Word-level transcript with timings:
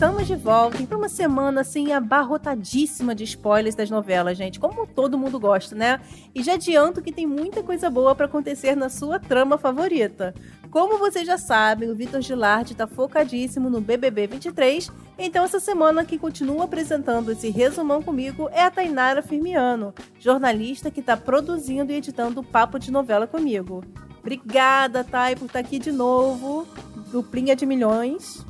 Estamos 0.00 0.26
de 0.26 0.34
volta 0.34 0.82
para 0.86 0.96
uma 0.96 1.10
semana 1.10 1.60
assim 1.60 1.92
abarrotadíssima 1.92 3.14
de 3.14 3.24
spoilers 3.24 3.74
das 3.74 3.90
novelas, 3.90 4.38
gente, 4.38 4.58
como 4.58 4.86
todo 4.86 5.18
mundo 5.18 5.38
gosta, 5.38 5.74
né? 5.74 6.00
E 6.34 6.42
já 6.42 6.54
adianto 6.54 7.02
que 7.02 7.12
tem 7.12 7.26
muita 7.26 7.62
coisa 7.62 7.90
boa 7.90 8.14
para 8.14 8.24
acontecer 8.24 8.74
na 8.74 8.88
sua 8.88 9.20
trama 9.20 9.58
favorita. 9.58 10.34
Como 10.70 10.96
vocês 10.96 11.26
já 11.26 11.36
sabem, 11.36 11.90
o 11.90 11.94
Vitor 11.94 12.22
Gilardi 12.22 12.72
está 12.72 12.86
focadíssimo 12.86 13.68
no 13.68 13.78
BBB 13.78 14.26
23, 14.26 14.90
então 15.18 15.44
essa 15.44 15.60
semana 15.60 16.02
quem 16.02 16.18
continua 16.18 16.64
apresentando 16.64 17.32
esse 17.32 17.50
resumão 17.50 18.02
comigo 18.02 18.48
é 18.52 18.62
a 18.62 18.70
Tainara 18.70 19.20
Firmiano, 19.20 19.92
jornalista 20.18 20.90
que 20.90 21.00
está 21.00 21.14
produzindo 21.14 21.92
e 21.92 21.96
editando 21.96 22.40
o 22.40 22.44
Papo 22.44 22.78
de 22.78 22.90
Novela 22.90 23.26
comigo. 23.26 23.84
Obrigada, 24.18 25.04
Thay, 25.04 25.36
por 25.36 25.44
estar 25.44 25.60
tá 25.60 25.66
aqui 25.66 25.78
de 25.78 25.92
novo. 25.92 26.66
Duplinha 27.12 27.54
de 27.54 27.66
milhões. 27.66 28.48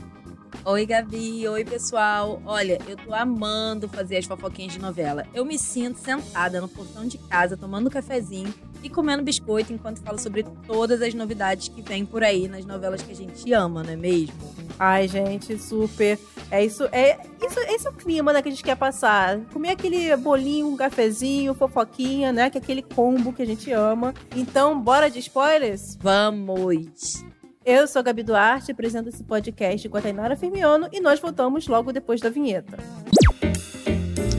Oi, 0.63 0.85
Gabi. 0.85 1.49
Oi, 1.49 1.65
pessoal. 1.65 2.43
Olha, 2.45 2.79
eu 2.87 2.95
tô 2.95 3.15
amando 3.15 3.89
fazer 3.89 4.19
as 4.19 4.27
fofoquinhas 4.27 4.75
de 4.75 4.79
novela. 4.79 5.27
Eu 5.33 5.43
me 5.43 5.59
sinto 5.59 5.99
sentada 5.99 6.61
no 6.61 6.69
portão 6.69 7.07
de 7.07 7.17
casa, 7.17 7.57
tomando 7.57 7.87
um 7.87 7.91
cafezinho 7.91 8.53
e 8.83 8.91
comendo 8.91 9.23
biscoito 9.23 9.73
enquanto 9.73 10.03
falo 10.03 10.19
sobre 10.19 10.43
todas 10.67 11.01
as 11.01 11.15
novidades 11.15 11.69
que 11.69 11.81
vêm 11.81 12.05
por 12.05 12.23
aí 12.23 12.47
nas 12.47 12.67
novelas 12.67 13.03
que 13.03 13.11
a 13.11 13.17
gente 13.17 13.51
ama, 13.55 13.83
não 13.83 13.93
é 13.93 13.97
mesmo? 13.97 14.35
Ai, 14.79 15.09
gente, 15.09 15.59
super. 15.59 16.19
É 16.51 16.63
isso, 16.63 16.85
é 16.93 17.19
isso, 17.43 17.59
esse 17.61 17.87
é 17.87 17.91
o 17.91 17.95
clima 17.95 18.33
né, 18.33 18.43
que 18.43 18.49
a 18.49 18.51
gente 18.51 18.65
quer 18.65 18.77
passar. 18.77 19.41
Comer 19.53 19.71
aquele 19.71 20.15
bolinho, 20.19 20.69
um 20.69 20.77
cafezinho, 20.77 21.55
fofoquinha, 21.55 22.35
né? 22.35 22.51
Que 22.51 22.59
é 22.59 22.61
aquele 22.61 22.83
combo 22.83 23.33
que 23.33 23.43
a 23.43 23.47
gente 23.47 23.73
ama. 23.73 24.13
Então, 24.37 24.79
bora 24.79 25.11
de 25.11 25.21
spoilers? 25.21 25.97
Vamos! 26.01 27.25
Eu 27.71 27.87
sou 27.87 28.01
a 28.01 28.03
Gabi 28.03 28.25
Duarte, 28.25 28.73
apresento 28.73 29.11
esse 29.11 29.23
podcast 29.23 29.89
com 29.89 29.97
a 29.97 30.01
Tainara 30.01 30.35
Firmiano 30.35 30.89
e 30.91 31.01
nós 31.01 31.21
voltamos 31.21 31.69
logo 31.69 31.93
depois 31.93 32.21
da 32.21 32.29
vinheta. 32.29 32.77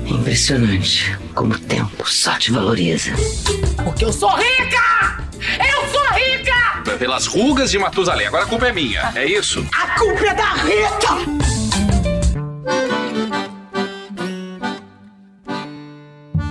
É 0.06 0.10
impressionante 0.10 1.18
como 1.34 1.54
o 1.54 1.60
tempo 1.60 2.06
só 2.06 2.38
te 2.38 2.52
valoriza. 2.52 3.12
Porque 3.86 4.04
eu 4.04 4.12
sou 4.12 4.30
rica! 4.32 5.24
Eu 5.66 5.88
sou 5.88 6.06
rica! 6.14 6.98
Pelas 7.00 7.26
rugas 7.26 7.72
de 7.72 7.80
Matusalém, 7.80 8.28
agora 8.28 8.44
a 8.44 8.48
culpa 8.48 8.68
é 8.68 8.74
minha, 8.74 9.14
é 9.16 9.26
isso? 9.26 9.66
A 9.74 9.98
culpa 9.98 10.26
é 10.26 10.34
da 10.36 10.54
Rita! 10.56 11.72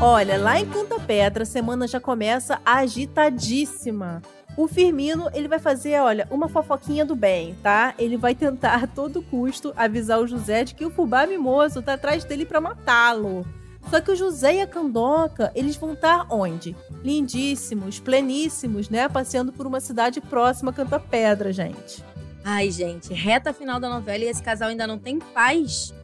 Olha, 0.01 0.39
lá 0.39 0.58
em 0.58 0.64
Canta 0.64 0.98
Pedra, 0.98 1.42
a 1.42 1.47
semana 1.47 1.86
já 1.86 2.01
começa 2.01 2.58
agitadíssima. 2.64 4.23
O 4.61 4.69
Firmino, 4.69 5.30
ele 5.33 5.48
vai 5.48 5.58
fazer, 5.58 5.98
olha, 6.03 6.28
uma 6.30 6.47
fofoquinha 6.47 7.03
do 7.03 7.16
bem, 7.16 7.56
tá? 7.62 7.94
Ele 7.98 8.19
vai 8.19 8.34
tentar 8.34 8.75
a 8.75 8.86
todo 8.86 9.22
custo 9.22 9.72
avisar 9.75 10.20
o 10.20 10.27
José 10.27 10.64
de 10.64 10.75
que 10.75 10.84
o 10.84 10.91
fubá 10.91 11.27
mimoso 11.27 11.80
tá 11.80 11.94
atrás 11.94 12.25
dele 12.25 12.44
para 12.44 12.61
matá-lo. 12.61 13.47
Só 13.89 14.02
que 14.02 14.11
o 14.11 14.17
José 14.17 14.56
e 14.56 14.61
a 14.61 14.67
Candoca, 14.67 15.50
eles 15.55 15.77
vão 15.77 15.94
estar 15.94 16.27
onde? 16.28 16.77
Lindíssimos, 17.02 18.00
pleníssimos, 18.00 18.91
né? 18.91 19.08
Passeando 19.08 19.50
por 19.50 19.67
uma 19.67 19.80
cidade 19.80 20.20
próxima 20.20 20.72
a 20.72 20.74
Canta 20.74 21.00
Pedra, 21.00 21.55
gente. 21.55 22.05
Ai, 22.45 22.70
gente, 22.70 23.14
reta 23.14 23.55
final 23.55 23.80
da 23.80 23.89
novela 23.89 24.24
e 24.24 24.28
esse 24.28 24.42
casal 24.42 24.69
ainda 24.69 24.86
não 24.86 24.98
tem 24.98 25.19
paz. 25.19 25.95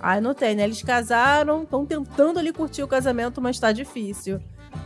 Ai, 0.00 0.22
não 0.22 0.32
tem, 0.32 0.54
né? 0.54 0.64
Eles 0.64 0.82
casaram, 0.82 1.64
estão 1.64 1.84
tentando 1.84 2.38
ali 2.38 2.50
curtir 2.50 2.82
o 2.82 2.88
casamento, 2.88 3.42
mas 3.42 3.58
tá 3.58 3.72
difícil. 3.72 4.40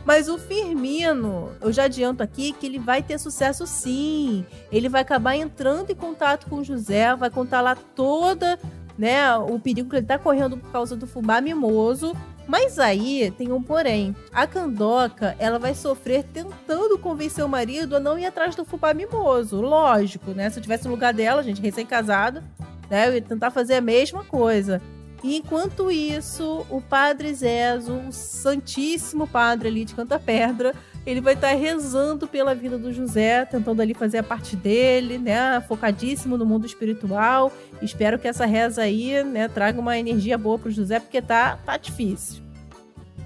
Mas 0.05 0.29
o 0.29 0.37
Firmino, 0.37 1.51
eu 1.59 1.73
já 1.73 1.85
adianto 1.85 2.21
aqui 2.21 2.53
que 2.53 2.67
ele 2.67 2.77
vai 2.77 3.01
ter 3.01 3.17
sucesso 3.17 3.65
sim. 3.65 4.45
Ele 4.71 4.87
vai 4.87 5.01
acabar 5.01 5.35
entrando 5.35 5.89
em 5.89 5.95
contato 5.95 6.47
com 6.47 6.57
o 6.57 6.63
José, 6.63 7.15
vai 7.15 7.31
contar 7.31 7.61
lá 7.61 7.75
toda, 7.75 8.59
né, 8.97 9.35
o 9.35 9.59
perigo 9.59 9.89
que 9.89 9.95
ele 9.95 10.05
tá 10.05 10.19
correndo 10.19 10.57
por 10.57 10.71
causa 10.71 10.95
do 10.95 11.07
fubá 11.07 11.41
mimoso. 11.41 12.15
Mas 12.47 12.77
aí 12.77 13.33
tem 13.35 13.51
um 13.51 13.63
porém. 13.63 14.15
A 14.31 14.45
Candoca, 14.45 15.35
ela 15.39 15.57
vai 15.57 15.73
sofrer 15.73 16.23
tentando 16.23 16.99
convencer 16.99 17.43
o 17.43 17.49
marido 17.49 17.95
a 17.95 17.99
não 17.99 18.19
ir 18.19 18.27
atrás 18.27 18.55
do 18.55 18.63
fubá 18.63 18.93
mimoso. 18.93 19.59
Lógico, 19.59 20.29
né? 20.29 20.47
Se 20.51 20.59
eu 20.59 20.61
tivesse 20.61 20.85
no 20.85 20.91
lugar 20.91 21.11
dela, 21.11 21.41
gente, 21.41 21.59
recém-casada, 21.59 22.43
né, 22.87 23.07
eu 23.07 23.15
ia 23.15 23.21
tentar 23.21 23.49
fazer 23.49 23.73
a 23.73 23.81
mesma 23.81 24.23
coisa. 24.23 24.79
E 25.25 25.37
enquanto 25.37 25.89
isso, 25.89 26.63
o 26.69 26.79
Padre 26.79 27.33
Zezo, 27.33 27.93
o 27.93 28.11
Santíssimo 28.11 29.25
Padre 29.25 29.69
ali 29.69 29.83
de 29.83 29.95
Canta 29.95 30.19
Pedra, 30.19 30.75
ele 31.03 31.19
vai 31.19 31.33
estar 31.33 31.49
tá 31.49 31.55
rezando 31.55 32.27
pela 32.27 32.53
vida 32.53 32.77
do 32.77 32.93
José, 32.93 33.43
tentando 33.43 33.81
ali 33.81 33.95
fazer 33.95 34.19
a 34.19 34.23
parte 34.23 34.55
dele, 34.55 35.17
né? 35.17 35.59
Focadíssimo 35.67 36.37
no 36.37 36.45
mundo 36.45 36.67
espiritual. 36.67 37.51
Espero 37.81 38.19
que 38.19 38.27
essa 38.27 38.45
reza 38.45 38.83
aí, 38.83 39.23
né, 39.23 39.47
traga 39.47 39.81
uma 39.81 39.97
energia 39.97 40.37
boa 40.37 40.59
pro 40.59 40.69
José, 40.69 40.99
porque 40.99 41.19
tá, 41.23 41.57
tá 41.65 41.75
difícil. 41.75 42.43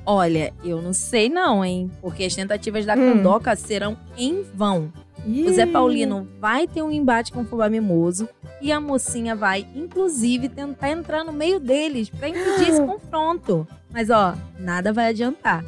Olha, 0.06 0.54
eu 0.64 0.82
não 0.82 0.94
sei 0.94 1.28
não, 1.28 1.66
hein? 1.66 1.92
Porque 2.00 2.24
as 2.24 2.34
tentativas 2.34 2.86
da 2.86 2.94
hum. 2.94 3.16
Candoca 3.16 3.54
serão 3.58 3.98
em 4.18 4.42
vão. 4.42 4.90
O 5.30 5.54
Zé 5.54 5.68
Paulino 5.68 6.28
vai 6.40 6.68
ter 6.68 6.82
um 6.82 6.92
embate 6.92 7.32
com 7.32 7.42
o 7.42 7.46
fubá 7.46 7.70
mimoso 7.70 8.28
e 8.60 8.72
a 8.72 8.80
mocinha 8.80 9.36
vai, 9.36 9.68
inclusive, 9.76 10.50
tentar 10.50 10.90
entrar 10.90 11.24
no 11.24 11.32
meio 11.32 11.60
deles 11.60 12.10
para 12.10 12.30
impedir 12.30 12.70
esse 12.70 12.82
confronto. 12.84 13.68
Mas 13.92 14.10
ó, 14.10 14.36
nada 14.58 14.92
vai 14.92 15.10
adiantar. 15.10 15.64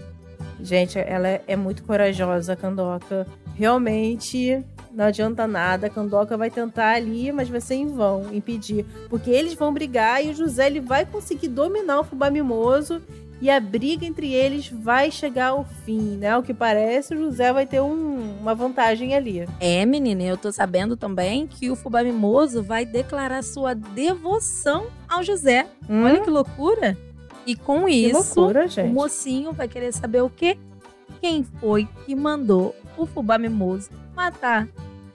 Gente, 0.60 0.98
ela 0.98 1.28
é, 1.28 1.44
é 1.48 1.56
muito 1.56 1.84
corajosa, 1.84 2.54
a 2.54 2.56
Candoca. 2.56 3.28
Realmente 3.56 4.64
não 4.92 5.06
adianta 5.06 5.46
nada. 5.46 5.88
A 5.88 5.90
Candoca 5.90 6.36
vai 6.36 6.50
tentar 6.50 6.96
ali, 6.96 7.32
mas 7.32 7.48
vai 7.48 7.62
ser 7.62 7.76
em 7.76 7.88
vão 7.88 8.34
impedir. 8.34 8.84
Porque 9.10 9.30
eles 9.30 9.54
vão 9.54 9.72
brigar 9.72 10.26
e 10.26 10.32
o 10.32 10.34
José 10.34 10.68
ele 10.68 10.80
vai 10.80 11.06
conseguir 11.06 11.50
dominar 11.50 12.00
o 12.00 12.04
fubá 12.04 12.32
mimoso 12.32 13.02
e 13.42 13.50
a 13.50 13.60
briga 13.60 14.06
entre 14.06 14.32
eles 14.32 14.70
vai 14.70 15.10
chegar 15.10 15.48
ao 15.48 15.66
fim, 15.84 16.18
né? 16.18 16.38
O 16.38 16.44
que 16.44 16.54
parece, 16.54 17.16
o 17.16 17.18
José 17.18 17.52
vai 17.52 17.66
ter 17.66 17.82
um, 17.82 18.38
uma 18.40 18.54
vantagem 18.54 19.16
ali. 19.16 19.48
É, 19.60 19.84
menina, 19.84 20.22
eu 20.22 20.38
tô 20.38 20.52
sabendo 20.52 20.96
também 20.96 21.48
que 21.48 21.72
o 21.72 21.76
Fubá 21.76 22.04
Mimoso 22.04 22.62
vai 22.62 22.86
declarar 22.86 23.44
sua 23.44 23.74
devoção 23.74 24.88
ao 25.10 25.24
José. 25.24 25.68
Hum? 25.90 26.04
Olha 26.04 26.22
que 26.22 26.30
loucura! 26.30 26.96
E 27.46 27.56
com 27.56 27.86
que 27.86 27.92
isso, 27.94 28.40
loucura, 28.40 28.68
o 28.78 28.88
mocinho 28.90 29.52
vai 29.52 29.68
querer 29.68 29.92
saber 29.92 30.22
o 30.22 30.30
quê? 30.30 30.56
Quem 31.20 31.44
foi 31.44 31.88
que 32.06 32.16
mandou 32.16 32.76
o 32.96 33.08
Fubá 33.08 33.40
Mimoso 33.40 33.90
matar 34.16 34.68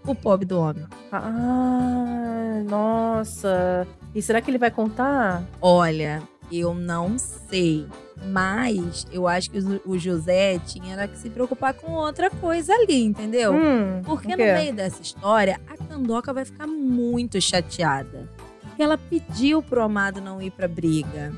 o 0.05 0.15
pobre 0.15 0.45
do 0.45 0.59
homem? 0.59 0.85
Ah, 1.13 2.63
nossa! 2.69 3.87
E 4.13 4.21
será 4.21 4.41
que 4.41 4.51
ele 4.51 4.59
vai 4.59 4.71
contar? 4.71 5.45
Olha, 5.61 6.23
eu 6.51 6.75
não 6.75 7.17
sei. 7.19 7.87
Mas 8.25 9.07
eu 9.13 9.29
acho 9.29 9.51
que 9.51 9.59
o 9.85 9.99
José 9.99 10.59
tinha 10.61 11.07
que 11.07 11.19
se 11.19 11.29
preocupar 11.31 11.75
com 11.75 11.93
outra 11.93 12.31
coisa 12.31 12.73
ali, 12.73 13.05
entendeu? 13.05 13.53
Hum, 13.55 14.03
Porque 14.05 14.29
no 14.29 14.37
meio 14.37 14.73
dessa 14.75 15.03
história, 15.03 15.61
a 15.69 15.77
Candoca 15.77 16.33
vai 16.33 16.45
ficar 16.45 16.67
muito 16.67 17.41
chateada. 17.41 18.29
Porque 18.63 18.83
ela 18.83 18.99
pediu 18.99 19.63
pro 19.63 19.83
amado 19.83 20.21
não 20.21 20.41
ir 20.41 20.51
pra 20.51 20.67
briga. 20.67 21.33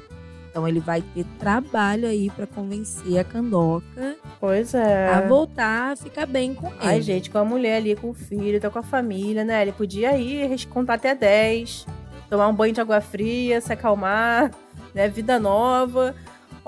Então 0.50 0.66
ele 0.66 0.80
vai 0.80 1.02
ter 1.14 1.24
trabalho 1.38 2.08
aí 2.08 2.30
para 2.30 2.46
convencer 2.46 3.18
a 3.18 3.24
Candoca. 3.24 4.16
Pois 4.40 4.72
é. 4.74 5.08
A 5.08 5.20
voltar 5.20 5.92
a 5.92 5.96
ficar 5.96 6.26
bem 6.26 6.54
com 6.54 6.68
ele. 6.68 6.76
Ai, 6.80 7.02
gente, 7.02 7.30
com 7.30 7.38
a 7.38 7.44
mulher 7.44 7.76
ali, 7.76 7.94
com 7.94 8.10
o 8.10 8.14
filho, 8.14 8.60
tá 8.60 8.70
com 8.70 8.78
a 8.78 8.82
família, 8.82 9.44
né? 9.44 9.62
Ele 9.62 9.72
podia 9.72 10.16
ir 10.16 10.66
contar 10.66 10.94
até 10.94 11.14
10, 11.14 11.86
tomar 12.30 12.48
um 12.48 12.54
banho 12.54 12.72
de 12.72 12.80
água 12.80 13.00
fria, 13.00 13.60
se 13.60 13.72
acalmar, 13.72 14.50
né? 14.94 15.06
Vida 15.08 15.38
nova. 15.38 16.14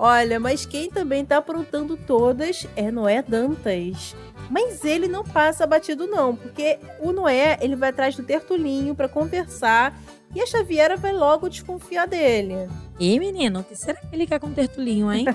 Olha, 0.02 0.40
mas 0.40 0.64
quem 0.64 0.88
também 0.88 1.26
tá 1.26 1.36
aprontando 1.36 1.94
todas 1.94 2.66
é 2.74 2.90
Noé 2.90 3.20
Dantas. 3.20 4.16
Mas 4.48 4.82
ele 4.82 5.06
não 5.06 5.22
passa 5.22 5.66
batido 5.66 6.06
não, 6.06 6.34
porque 6.34 6.78
o 7.00 7.12
Noé, 7.12 7.58
ele 7.60 7.76
vai 7.76 7.90
atrás 7.90 8.16
do 8.16 8.22
Tertulinho 8.22 8.94
para 8.94 9.10
conversar 9.10 9.94
e 10.34 10.40
a 10.40 10.46
Xaviera 10.46 10.96
vai 10.96 11.12
logo 11.12 11.50
desconfiar 11.50 12.06
dele. 12.06 12.66
E 12.98 13.20
menino, 13.20 13.60
o 13.60 13.62
que 13.62 13.76
será 13.76 14.00
que 14.00 14.16
ele 14.16 14.26
quer 14.26 14.40
com 14.40 14.46
o 14.46 14.54
Tertulinho, 14.54 15.12
hein? 15.12 15.26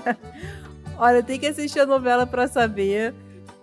Olha, 0.98 1.22
tem 1.22 1.38
que 1.38 1.46
assistir 1.46 1.78
a 1.78 1.86
novela 1.86 2.26
para 2.26 2.48
saber 2.48 3.14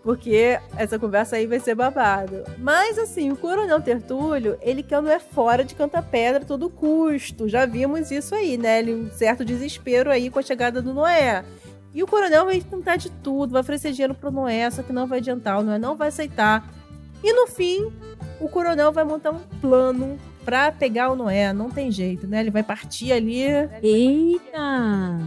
porque 0.04 0.60
essa 0.78 1.00
conversa 1.00 1.38
aí 1.38 1.48
vai 1.48 1.62
ser 1.62 1.76
babado. 1.76 2.44
Mas 2.58 3.00
assim, 3.00 3.32
o 3.32 3.38
Coronel 3.38 3.82
Tertúlio, 3.82 4.58
ele 4.62 4.84
quer 4.84 5.02
é 5.06 5.20
fora 5.20 5.64
de 5.64 5.74
Canta 5.74 6.02
Pedra 6.02 6.44
a 6.44 6.46
todo 6.46 6.70
custo. 6.70 7.48
Já 7.48 7.66
vimos 7.66 8.12
isso 8.12 8.36
aí, 8.36 8.58
né? 8.58 8.80
Ele, 8.80 8.94
um 8.94 9.10
certo 9.12 9.46
desespero 9.46 10.12
aí 10.12 10.30
com 10.30 10.40
a 10.40 10.44
chegada 10.44 10.82
do 10.82 10.94
Noé. 10.94 11.46
E 11.94 12.04
o 12.04 12.08
Coronel 12.08 12.46
vai 12.46 12.60
tentar 12.60 12.98
de 12.98 13.10
tudo, 13.10 13.52
vai 13.52 13.62
oferecer 13.62 13.92
dinheiro 13.92 14.14
pro 14.14 14.32
Noé, 14.32 14.70
só 14.70 14.84
que 14.84 14.92
não 14.92 15.08
vai 15.08 15.20
adiantar, 15.20 15.60
o 15.60 15.64
Noé 15.64 15.78
não 15.78 15.96
vai 15.96 16.10
aceitar. 16.10 16.68
E 17.24 17.32
no 17.32 17.48
fim, 17.48 17.90
o 18.42 18.50
Coronel 18.50 18.92
vai 18.92 19.06
montar 19.06 19.32
um 19.32 19.40
plano 19.62 20.18
pra 20.44 20.72
pegar 20.72 21.12
o 21.12 21.16
Noé. 21.16 21.54
Não 21.54 21.70
tem 21.70 21.90
jeito, 21.90 22.28
né? 22.28 22.42
Ele 22.42 22.52
vai 22.52 22.64
partir 22.64 23.14
ali. 23.14 23.44
Eita! 23.82 25.20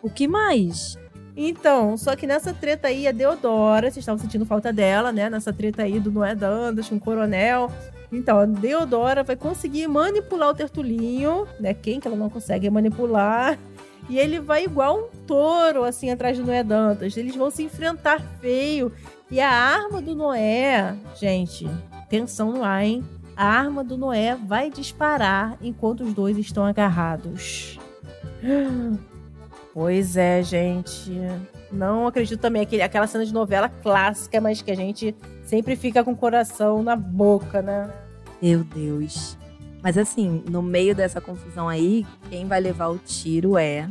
O 0.00 0.08
que 0.08 0.28
mais? 0.28 0.96
Então, 1.36 1.98
só 1.98 2.16
que 2.16 2.26
nessa 2.26 2.54
treta 2.54 2.88
aí, 2.88 3.06
a 3.06 3.12
Deodora, 3.12 3.90
vocês 3.90 3.98
estavam 3.98 4.18
sentindo 4.18 4.46
falta 4.46 4.72
dela, 4.72 5.12
né? 5.12 5.28
Nessa 5.28 5.52
treta 5.52 5.82
aí 5.82 6.00
do 6.00 6.10
Noé 6.10 6.34
Dandas 6.34 6.88
com 6.88 6.96
o 6.96 7.00
Coronel. 7.00 7.70
Então, 8.10 8.38
a 8.38 8.46
Deodora 8.46 9.22
vai 9.22 9.36
conseguir 9.36 9.86
manipular 9.86 10.48
o 10.48 10.54
Tertulinho, 10.54 11.46
né? 11.60 11.74
Quem 11.74 12.00
que 12.00 12.08
ela 12.08 12.16
não 12.16 12.30
consegue 12.30 12.70
manipular? 12.70 13.58
E 14.08 14.18
ele 14.18 14.40
vai 14.40 14.64
igual 14.64 14.98
um 14.98 15.26
touro, 15.26 15.84
assim, 15.84 16.10
atrás 16.10 16.38
do 16.38 16.46
Noé 16.46 16.62
Dantas. 16.62 17.16
Eles 17.16 17.36
vão 17.36 17.50
se 17.50 17.62
enfrentar 17.64 18.20
feio. 18.40 18.90
E 19.30 19.38
a 19.38 19.50
arma 19.50 20.00
do 20.00 20.14
Noé, 20.14 20.94
gente, 21.16 21.68
atenção 21.92 22.52
no 22.52 22.64
ar, 22.64 22.84
hein? 22.84 23.04
A 23.36 23.44
arma 23.44 23.84
do 23.84 23.98
Noé 23.98 24.36
vai 24.36 24.70
disparar 24.70 25.58
enquanto 25.60 26.02
os 26.02 26.14
dois 26.14 26.38
estão 26.38 26.64
agarrados. 26.64 27.78
Pois 29.76 30.16
é, 30.16 30.42
gente. 30.42 31.12
Não 31.70 32.06
acredito 32.06 32.40
também 32.40 32.62
aquele, 32.62 32.80
aquela 32.80 33.06
cena 33.06 33.26
de 33.26 33.34
novela 33.34 33.68
clássica, 33.68 34.40
mas 34.40 34.62
que 34.62 34.70
a 34.70 34.74
gente 34.74 35.14
sempre 35.44 35.76
fica 35.76 36.02
com 36.02 36.12
o 36.12 36.16
coração 36.16 36.82
na 36.82 36.96
boca, 36.96 37.60
né? 37.60 37.90
Meu 38.40 38.64
Deus. 38.64 39.36
Mas 39.82 39.98
assim, 39.98 40.42
no 40.50 40.62
meio 40.62 40.94
dessa 40.94 41.20
confusão 41.20 41.68
aí, 41.68 42.06
quem 42.30 42.46
vai 42.46 42.58
levar 42.58 42.86
o 42.86 42.96
tiro 42.96 43.58
é 43.58 43.86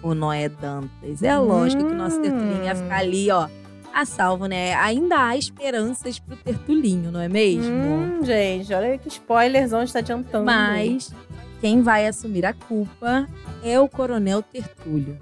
o 0.00 0.14
Noé 0.14 0.48
Dantas. 0.48 1.20
É 1.20 1.36
lógico 1.36 1.82
hum. 1.82 1.88
que 1.88 1.92
o 1.92 1.98
nosso 1.98 2.22
Tertulinho 2.22 2.62
ia 2.62 2.76
ficar 2.76 2.98
ali, 2.98 3.28
ó, 3.28 3.48
a 3.92 4.04
salvo, 4.04 4.46
né? 4.46 4.72
Ainda 4.74 5.18
há 5.18 5.36
esperanças 5.36 6.20
pro 6.20 6.36
Tertulinho, 6.36 7.10
não 7.10 7.20
é 7.20 7.28
mesmo? 7.28 7.74
Hum, 7.74 8.24
gente, 8.24 8.72
olha 8.72 8.96
que 8.98 9.08
spoilerzão 9.08 9.82
está 9.82 9.98
adiantando. 9.98 10.44
Mas 10.44 11.12
quem 11.60 11.82
vai 11.82 12.06
assumir 12.06 12.44
a 12.44 12.52
culpa 12.52 13.26
é 13.62 13.78
o 13.80 13.88
Coronel 13.88 14.42
Tertúlio. 14.42 15.16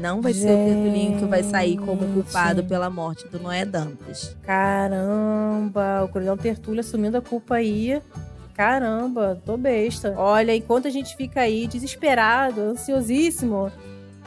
Não 0.00 0.22
vai 0.22 0.32
Gente. 0.32 0.42
ser 0.42 0.52
o 0.52 0.64
Tertulinho 0.64 1.18
que 1.18 1.24
vai 1.26 1.42
sair 1.42 1.76
como 1.76 2.06
culpado 2.12 2.64
pela 2.64 2.88
morte 2.88 3.28
do 3.28 3.38
Noé 3.38 3.64
Dantas. 3.64 4.36
Caramba, 4.42 6.02
o 6.04 6.08
Coronel 6.08 6.36
Tertúlio 6.36 6.80
assumindo 6.80 7.18
a 7.18 7.22
culpa 7.22 7.56
aí. 7.56 8.00
Caramba, 8.54 9.40
tô 9.44 9.56
besta. 9.56 10.14
Olha, 10.16 10.54
enquanto 10.54 10.86
a 10.86 10.90
gente 10.90 11.16
fica 11.16 11.40
aí 11.40 11.66
desesperado, 11.66 12.60
ansiosíssimo, 12.60 13.70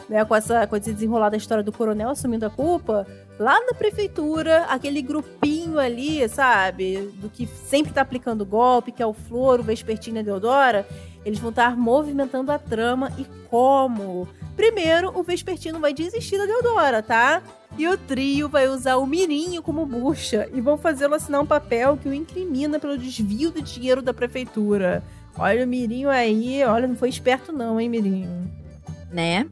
né, 0.09 0.23
com 0.25 0.35
essa 0.35 0.67
com 0.67 0.75
esse 0.75 0.93
desenrolar 0.93 1.29
da 1.29 1.37
história 1.37 1.63
do 1.63 1.71
coronel 1.71 2.09
assumindo 2.09 2.45
a 2.45 2.49
culpa, 2.49 3.07
lá 3.39 3.59
na 3.65 3.73
prefeitura, 3.73 4.65
aquele 4.65 5.01
grupinho 5.01 5.79
ali, 5.79 6.27
sabe, 6.29 7.09
do 7.15 7.29
que 7.29 7.47
sempre 7.47 7.93
tá 7.93 8.01
aplicando 8.01 8.45
golpe, 8.45 8.91
que 8.91 9.01
é 9.01 9.05
o 9.05 9.13
Floro, 9.13 9.61
o 9.61 9.65
Vespertina 9.65 10.19
e 10.19 10.21
a 10.21 10.23
Deodora, 10.23 10.87
eles 11.25 11.39
vão 11.39 11.49
estar 11.49 11.75
movimentando 11.75 12.51
a 12.51 12.59
trama 12.59 13.11
e 13.17 13.25
como? 13.49 14.27
Primeiro, 14.55 15.11
o 15.17 15.23
Vespertino 15.23 15.79
vai 15.79 15.93
desistir 15.93 16.37
da 16.37 16.45
Deodora, 16.45 17.01
tá? 17.03 17.41
E 17.77 17.87
o 17.87 17.97
trio 17.97 18.47
vai 18.47 18.69
usar 18.69 18.95
o 18.95 19.05
Mirinho 19.05 19.61
como 19.61 19.85
bucha 19.85 20.47
e 20.53 20.61
vão 20.61 20.77
fazê-lo 20.77 21.15
assinar 21.15 21.41
um 21.41 21.45
papel 21.45 21.97
que 21.97 22.07
o 22.07 22.13
incrimina 22.13 22.79
pelo 22.79 22.97
desvio 22.97 23.51
do 23.51 23.61
dinheiro 23.61 24.01
da 24.01 24.13
prefeitura. 24.13 25.03
Olha 25.37 25.65
o 25.65 25.67
Mirinho 25.67 26.09
aí, 26.09 26.63
olha, 26.63 26.87
não 26.87 26.95
foi 26.95 27.09
esperto 27.09 27.51
não, 27.51 27.81
hein, 27.81 27.89
Mirinho? 27.89 28.49
Né? 29.11 29.45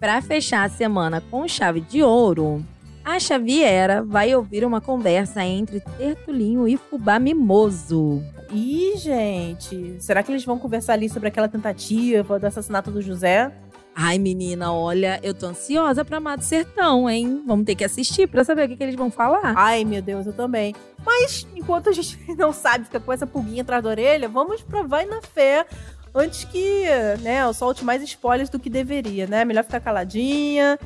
Para 0.00 0.20
fechar 0.22 0.64
a 0.64 0.68
semana 0.68 1.20
com 1.30 1.46
chave 1.46 1.80
de 1.80 2.02
ouro, 2.02 2.64
a 3.04 3.18
Xaviera 3.20 4.02
vai 4.02 4.34
ouvir 4.34 4.64
uma 4.64 4.80
conversa 4.80 5.44
entre 5.44 5.80
Tertulinho 5.80 6.66
e 6.66 6.76
Fubá 6.76 7.18
Mimoso. 7.18 8.22
Ih, 8.50 8.96
gente, 8.96 9.96
será 10.00 10.22
que 10.22 10.32
eles 10.32 10.44
vão 10.44 10.58
conversar 10.58 10.94
ali 10.94 11.08
sobre 11.08 11.28
aquela 11.28 11.48
tentativa 11.48 12.38
do 12.38 12.46
assassinato 12.46 12.90
do 12.90 13.02
José? 13.02 13.52
Ai, 13.94 14.16
menina, 14.16 14.72
olha, 14.72 15.18
eu 15.24 15.34
tô 15.34 15.46
ansiosa 15.46 16.04
pra 16.04 16.20
Mato 16.20 16.44
Sertão, 16.44 17.10
hein? 17.10 17.42
Vamos 17.44 17.66
ter 17.66 17.74
que 17.74 17.84
assistir 17.84 18.28
pra 18.28 18.44
saber 18.44 18.64
o 18.64 18.68
que, 18.68 18.76
que 18.76 18.82
eles 18.84 18.94
vão 18.94 19.10
falar. 19.10 19.54
Ai, 19.56 19.84
meu 19.84 20.00
Deus, 20.00 20.24
eu 20.24 20.32
também. 20.32 20.74
Mas, 21.04 21.46
enquanto 21.56 21.88
a 21.88 21.92
gente 21.92 22.16
não 22.38 22.52
sabe, 22.52 22.84
fica 22.84 23.00
com 23.00 23.12
essa 23.12 23.26
pulguinha 23.26 23.62
atrás 23.62 23.82
da 23.82 23.90
orelha, 23.90 24.28
vamos 24.28 24.62
pra 24.62 24.82
Vai 24.82 25.04
na 25.04 25.20
Fé 25.20 25.66
antes 26.14 26.44
que, 26.44 26.84
né, 27.20 27.42
eu 27.42 27.52
solte 27.52 27.84
mais 27.84 28.02
spoilers 28.02 28.48
do 28.48 28.58
que 28.58 28.70
deveria, 28.70 29.26
né? 29.26 29.44
Melhor 29.44 29.64
ficar 29.64 29.80
caladinha, 29.80 30.78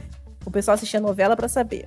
o 0.45 0.51
pessoal 0.51 0.75
assistir 0.75 0.97
a 0.97 1.01
novela 1.01 1.37
para 1.37 1.49
saber. 1.49 1.87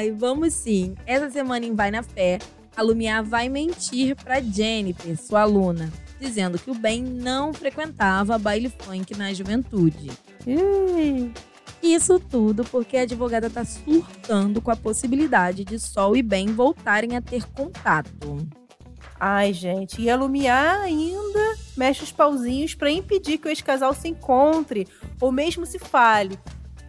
Ai, 0.00 0.10
vamos 0.10 0.54
sim. 0.54 0.94
Essa 1.04 1.28
semana 1.28 1.66
em 1.66 1.74
Vai 1.74 1.90
na 1.90 2.02
Fé, 2.02 2.38
a 2.74 2.80
Lumiar 2.80 3.22
vai 3.22 3.50
mentir 3.50 4.16
para 4.16 4.40
Jennifer, 4.40 5.14
sua 5.14 5.42
aluna, 5.42 5.92
dizendo 6.18 6.58
que 6.58 6.70
o 6.70 6.74
Ben 6.74 7.02
não 7.02 7.52
frequentava 7.52 8.38
baile 8.38 8.72
funk 8.78 9.14
na 9.14 9.30
juventude. 9.34 10.10
Isso 11.82 12.18
tudo 12.18 12.64
porque 12.64 12.96
a 12.96 13.02
advogada 13.02 13.48
está 13.48 13.62
surtando 13.62 14.62
com 14.62 14.70
a 14.70 14.76
possibilidade 14.76 15.66
de 15.66 15.78
Sol 15.78 16.16
e 16.16 16.22
Ben 16.22 16.46
voltarem 16.46 17.14
a 17.14 17.20
ter 17.20 17.44
contato. 17.50 18.38
Ai, 19.20 19.52
gente, 19.52 20.00
e 20.00 20.08
a 20.08 20.16
Lumiar 20.16 20.80
ainda 20.80 21.58
mexe 21.76 22.04
os 22.04 22.10
pauzinhos 22.10 22.74
para 22.74 22.90
impedir 22.90 23.36
que 23.36 23.48
esse 23.50 23.62
casal 23.62 23.92
se 23.92 24.08
encontre 24.08 24.88
ou 25.20 25.30
mesmo 25.30 25.66
se 25.66 25.78
fale. 25.78 26.38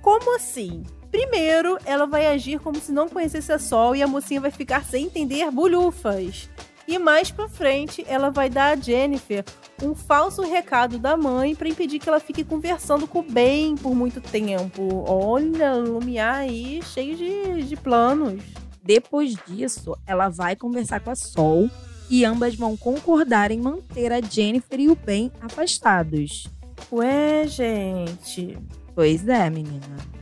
Como 0.01 0.33
assim? 0.33 0.85
Primeiro, 1.11 1.77
ela 1.85 2.05
vai 2.05 2.27
agir 2.27 2.59
como 2.59 2.79
se 2.79 2.91
não 2.91 3.09
conhecesse 3.09 3.51
a 3.51 3.59
Sol 3.59 3.95
e 3.95 4.01
a 4.01 4.07
mocinha 4.07 4.39
vai 4.39 4.51
ficar 4.51 4.85
sem 4.85 5.05
entender 5.05 5.51
bolhufas. 5.51 6.49
E 6.87 6.97
mais 6.97 7.29
pra 7.29 7.47
frente, 7.47 8.03
ela 8.07 8.29
vai 8.29 8.49
dar 8.49 8.77
a 8.77 8.81
Jennifer 8.81 9.43
um 9.83 9.93
falso 9.93 10.41
recado 10.41 10.97
da 10.97 11.17
mãe 11.17 11.55
para 11.55 11.67
impedir 11.67 11.99
que 11.99 12.07
ela 12.07 12.19
fique 12.19 12.43
conversando 12.43 13.07
com 13.07 13.19
o 13.19 13.23
Ben 13.23 13.75
por 13.75 13.93
muito 13.93 14.21
tempo. 14.21 15.03
Olha, 15.07 15.73
Lumiar 15.75 16.35
aí 16.37 16.81
cheio 16.83 17.15
de, 17.15 17.63
de 17.63 17.75
planos. 17.75 18.41
Depois 18.83 19.35
disso, 19.47 19.95
ela 20.07 20.29
vai 20.29 20.55
conversar 20.55 21.01
com 21.01 21.11
a 21.11 21.15
Sol 21.15 21.69
e 22.09 22.25
ambas 22.25 22.55
vão 22.55 22.75
concordar 22.75 23.51
em 23.51 23.59
manter 23.59 24.11
a 24.11 24.21
Jennifer 24.21 24.79
e 24.79 24.89
o 24.89 24.95
Ben 24.95 25.31
afastados. 25.41 26.47
Ué, 26.91 27.47
gente. 27.47 28.57
Pois 28.93 29.27
é, 29.27 29.49
menina. 29.49 30.20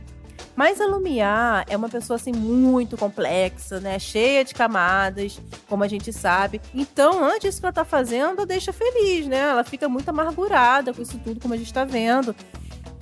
Mas 0.60 0.78
a 0.78 0.84
Lumiar 0.84 1.64
é 1.70 1.74
uma 1.74 1.88
pessoa 1.88 2.16
assim 2.16 2.32
muito 2.32 2.94
complexa, 2.94 3.80
né? 3.80 3.98
Cheia 3.98 4.44
de 4.44 4.52
camadas, 4.52 5.40
como 5.66 5.82
a 5.82 5.88
gente 5.88 6.12
sabe. 6.12 6.60
Então, 6.74 7.24
antes 7.24 7.58
que 7.58 7.64
ela 7.64 7.72
tá 7.72 7.82
fazendo, 7.82 8.44
deixa 8.44 8.70
feliz, 8.70 9.26
né? 9.26 9.38
Ela 9.38 9.64
fica 9.64 9.88
muito 9.88 10.10
amargurada 10.10 10.92
com 10.92 11.00
isso 11.00 11.18
tudo, 11.24 11.40
como 11.40 11.54
a 11.54 11.56
gente 11.56 11.72
tá 11.72 11.86
vendo. 11.86 12.36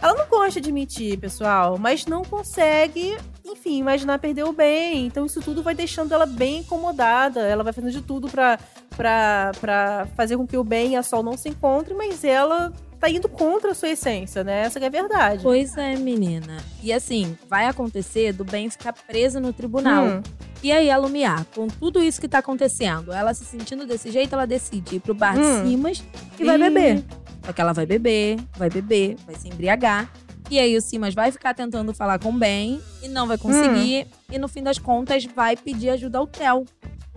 Ela 0.00 0.14
não 0.14 0.28
gosta 0.28 0.60
de 0.60 0.70
mentir, 0.70 1.18
pessoal, 1.18 1.76
mas 1.78 2.06
não 2.06 2.22
consegue, 2.22 3.18
enfim, 3.44 3.78
imaginar 3.78 4.20
perder 4.20 4.44
o 4.44 4.52
bem. 4.52 5.06
Então 5.06 5.26
isso 5.26 5.40
tudo 5.40 5.60
vai 5.60 5.74
deixando 5.74 6.14
ela 6.14 6.26
bem 6.26 6.58
incomodada. 6.58 7.40
Ela 7.40 7.64
vai 7.64 7.72
fazendo 7.72 7.90
de 7.90 8.02
tudo 8.02 8.28
para 8.30 10.04
fazer 10.16 10.36
com 10.36 10.46
que 10.46 10.56
o 10.56 10.62
bem 10.62 10.92
e 10.92 10.96
a 10.96 11.02
Sol 11.02 11.24
não 11.24 11.36
se 11.36 11.48
encontrem, 11.48 11.96
mas 11.96 12.22
ela 12.22 12.72
tá 12.98 13.08
indo 13.08 13.28
contra 13.28 13.70
a 13.70 13.74
sua 13.74 13.90
essência, 13.90 14.42
né? 14.42 14.62
Essa 14.62 14.78
é 14.78 14.86
a 14.86 14.90
verdade. 14.90 15.42
Pois 15.42 15.76
é, 15.76 15.96
menina. 15.96 16.58
E 16.82 16.92
assim, 16.92 17.36
vai 17.48 17.66
acontecer 17.66 18.32
do 18.32 18.44
bem 18.44 18.68
ficar 18.68 18.92
presa 18.92 19.40
no 19.40 19.52
tribunal. 19.52 20.04
Hum. 20.04 20.22
E 20.62 20.72
aí, 20.72 20.90
a 20.90 20.96
Lumiar, 20.96 21.46
com 21.54 21.68
tudo 21.68 22.02
isso 22.02 22.20
que 22.20 22.26
tá 22.26 22.38
acontecendo, 22.38 23.12
ela 23.12 23.32
se 23.32 23.44
sentindo 23.44 23.86
desse 23.86 24.10
jeito, 24.10 24.32
ela 24.32 24.46
decide 24.46 24.96
ir 24.96 25.00
pro 25.00 25.14
bar 25.14 25.38
hum. 25.38 25.62
de 25.62 25.68
Simas 25.68 26.04
e 26.38 26.44
vai 26.44 26.58
beber. 26.58 27.04
Só 27.44 27.52
que 27.52 27.60
ela 27.60 27.72
vai 27.72 27.86
beber, 27.86 28.38
vai 28.56 28.68
beber, 28.68 29.16
vai 29.24 29.36
se 29.36 29.48
embriagar. 29.48 30.12
E 30.50 30.58
aí 30.58 30.76
o 30.76 30.80
Simas 30.80 31.14
vai 31.14 31.30
ficar 31.30 31.54
tentando 31.54 31.94
falar 31.94 32.18
com 32.18 32.30
o 32.30 32.32
Ben 32.32 32.80
e 33.02 33.08
não 33.08 33.26
vai 33.26 33.38
conseguir. 33.38 34.06
Hum. 34.06 34.34
E 34.34 34.38
no 34.38 34.48
fim 34.48 34.62
das 34.62 34.78
contas 34.78 35.24
vai 35.26 35.56
pedir 35.56 35.90
ajuda 35.90 36.18
ao 36.18 36.26
Theo. 36.26 36.64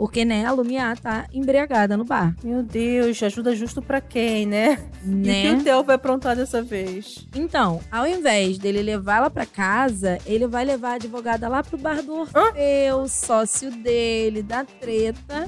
Porque, 0.02 0.26
né, 0.26 0.48
a 0.48 0.52
Lumiar 0.52 0.98
tá 0.98 1.28
embriagada 1.32 1.96
no 1.96 2.04
bar. 2.04 2.36
Meu 2.44 2.64
Deus, 2.64 3.22
ajuda 3.22 3.56
justo 3.56 3.84
pra 3.84 4.02
quem, 4.02 4.48
né? 4.48 4.80
né? 5.04 5.46
E 5.46 5.54
o 5.54 5.56
que 5.58 5.62
o 5.62 5.64
Theo 5.64 5.84
vai 5.84 5.96
aprontar 5.96 6.36
dessa 6.36 6.60
vez? 6.60 7.28
Então, 7.36 7.80
ao 7.92 8.08
invés 8.08 8.58
dele 8.58 8.82
levá-la 8.82 9.30
pra 9.30 9.46
casa, 9.46 10.18
ele 10.26 10.48
vai 10.48 10.66
levar 10.66 10.94
a 10.94 10.96
advogada 10.96 11.48
lá 11.48 11.62
pro 11.62 11.78
bar 11.78 12.02
do 12.02 12.16
Orfeu, 12.16 13.00
Hã? 13.00 13.08
sócio 13.08 13.70
dele, 13.70 14.42
da 14.42 14.66
treta. 14.66 15.48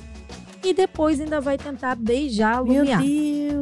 E 0.69 0.73
depois 0.73 1.19
ainda 1.19 1.39
vai 1.39 1.57
tentar 1.57 1.95
beijar 1.95 2.57
a 2.57 2.59
Lumiar. 2.59 3.01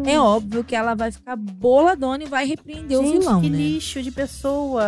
É 0.05 0.20
óbvio 0.20 0.63
que 0.63 0.75
ela 0.75 0.96
vai 0.96 1.12
ficar 1.12 1.36
boladona 1.36 2.24
e 2.24 2.27
vai 2.27 2.46
repreender 2.46 2.98
gente, 2.98 3.17
o 3.17 3.20
vilão, 3.20 3.41
que 3.41 3.50
né? 3.50 3.58
lixo 3.58 4.01
de 4.01 4.12
pessoa. 4.12 4.84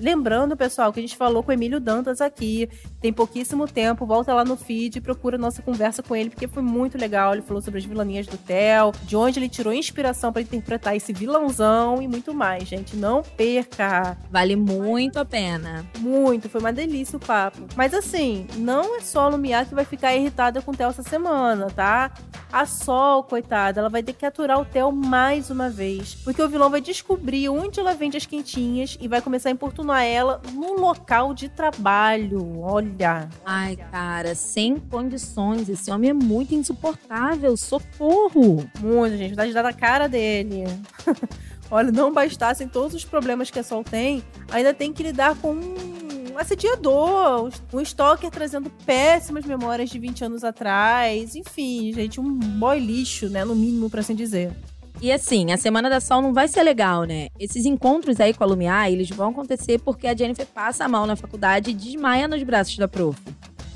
Lembrando, 0.00 0.56
pessoal, 0.56 0.92
que 0.92 1.00
a 1.00 1.02
gente 1.02 1.16
falou 1.16 1.42
com 1.42 1.50
o 1.50 1.54
Emílio 1.54 1.80
Dantas 1.80 2.20
aqui, 2.20 2.68
tem 3.00 3.12
pouquíssimo 3.12 3.66
tempo, 3.66 4.06
volta 4.06 4.32
lá 4.32 4.44
no 4.44 4.56
feed 4.56 4.96
e 4.96 5.00
procura 5.00 5.36
nossa 5.36 5.62
conversa 5.62 6.02
com 6.02 6.14
ele, 6.14 6.30
porque 6.30 6.48
foi 6.48 6.62
muito 6.62 6.98
legal. 6.98 7.32
Ele 7.32 7.42
falou 7.42 7.62
sobre 7.62 7.78
as 7.78 7.84
vilanias 7.84 8.26
do 8.26 8.38
Theo, 8.38 8.92
de 9.02 9.16
onde 9.16 9.38
ele 9.38 9.48
tirou 9.48 9.72
inspiração 9.72 10.32
para 10.32 10.42
interpretar 10.42 10.96
esse 10.96 11.12
vilãozão 11.12 12.00
e 12.00 12.08
muito 12.08 12.32
mais, 12.32 12.64
gente. 12.64 12.96
Não 12.96 13.22
perca. 13.22 14.16
Vale 14.30 14.56
muito 14.56 15.18
a 15.18 15.24
pena. 15.24 15.84
Muito, 15.98 16.48
foi 16.48 16.60
uma 16.60 16.72
delícia 16.72 17.16
o 17.16 17.20
papo. 17.20 17.66
Mas 17.76 17.92
assim, 17.94 18.46
não 18.56 18.96
é 18.96 19.00
só 19.00 19.22
a 19.22 19.28
Lumiar 19.28 19.66
que 19.66 19.74
vai 19.74 19.84
ficar 19.84 20.14
irritada 20.14 20.62
com 20.62 20.70
o 20.70 20.76
Theo 20.76 20.88
essa 20.88 21.02
semana, 21.02 21.45
tá? 21.74 22.12
A 22.52 22.64
Sol, 22.64 23.22
coitada, 23.22 23.80
ela 23.80 23.88
vai 23.88 24.02
ter 24.02 24.12
que 24.12 24.24
aturar 24.24 24.60
o 24.60 24.64
Theo 24.64 24.90
mais 24.90 25.50
uma 25.50 25.68
vez. 25.68 26.14
Porque 26.14 26.40
o 26.40 26.48
vilão 26.48 26.70
vai 26.70 26.80
descobrir 26.80 27.48
onde 27.48 27.80
ela 27.80 27.92
vende 27.94 28.16
as 28.16 28.24
quentinhas 28.24 28.96
e 29.00 29.06
vai 29.06 29.20
começar 29.20 29.50
a 29.50 29.52
importunar 29.52 30.04
ela 30.04 30.40
no 30.52 30.80
local 30.80 31.34
de 31.34 31.48
trabalho. 31.48 32.60
Olha. 32.60 33.28
Ai, 33.44 33.76
cara, 33.76 34.34
sem 34.34 34.76
condições. 34.76 35.68
Esse 35.68 35.90
homem 35.90 36.10
é 36.10 36.14
muito 36.14 36.54
insuportável. 36.54 37.56
Socorro! 37.56 38.68
Muito, 38.80 39.16
gente. 39.16 39.34
Dá 39.34 39.44
de 39.44 39.52
dar 39.52 39.62
na 39.62 39.72
cara 39.72 40.08
dele. 40.08 40.64
Olha, 41.70 41.90
não 41.90 42.12
bastassem 42.12 42.68
todos 42.68 42.94
os 42.94 43.04
problemas 43.04 43.50
que 43.50 43.58
a 43.58 43.62
Sol 43.62 43.82
tem, 43.82 44.22
ainda 44.50 44.72
tem 44.72 44.92
que 44.92 45.02
lidar 45.02 45.34
com 45.36 45.52
um 45.52 45.95
assediador, 46.38 47.50
um 47.72 47.80
stalker 47.80 48.30
trazendo 48.30 48.70
péssimas 48.84 49.44
memórias 49.44 49.90
de 49.90 49.98
20 49.98 50.24
anos 50.24 50.44
atrás. 50.44 51.34
Enfim, 51.34 51.92
gente, 51.92 52.20
um 52.20 52.38
boy 52.38 52.78
lixo, 52.78 53.28
né? 53.28 53.44
No 53.44 53.54
mínimo, 53.54 53.90
para 53.90 54.00
assim 54.00 54.14
dizer. 54.14 54.52
E 55.00 55.12
assim, 55.12 55.52
a 55.52 55.56
Semana 55.56 55.90
da 55.90 56.00
Sol 56.00 56.22
não 56.22 56.32
vai 56.32 56.48
ser 56.48 56.62
legal, 56.62 57.04
né? 57.04 57.28
Esses 57.38 57.66
encontros 57.66 58.18
aí 58.18 58.32
com 58.32 58.42
a 58.42 58.46
Lumiar, 58.46 58.90
eles 58.90 59.10
vão 59.10 59.28
acontecer 59.28 59.78
porque 59.80 60.06
a 60.06 60.16
Jennifer 60.16 60.46
passa 60.46 60.88
mal 60.88 61.06
na 61.06 61.16
faculdade 61.16 61.70
e 61.70 61.74
desmaia 61.74 62.26
nos 62.26 62.42
braços 62.42 62.76
da 62.78 62.88
prof. 62.88 63.20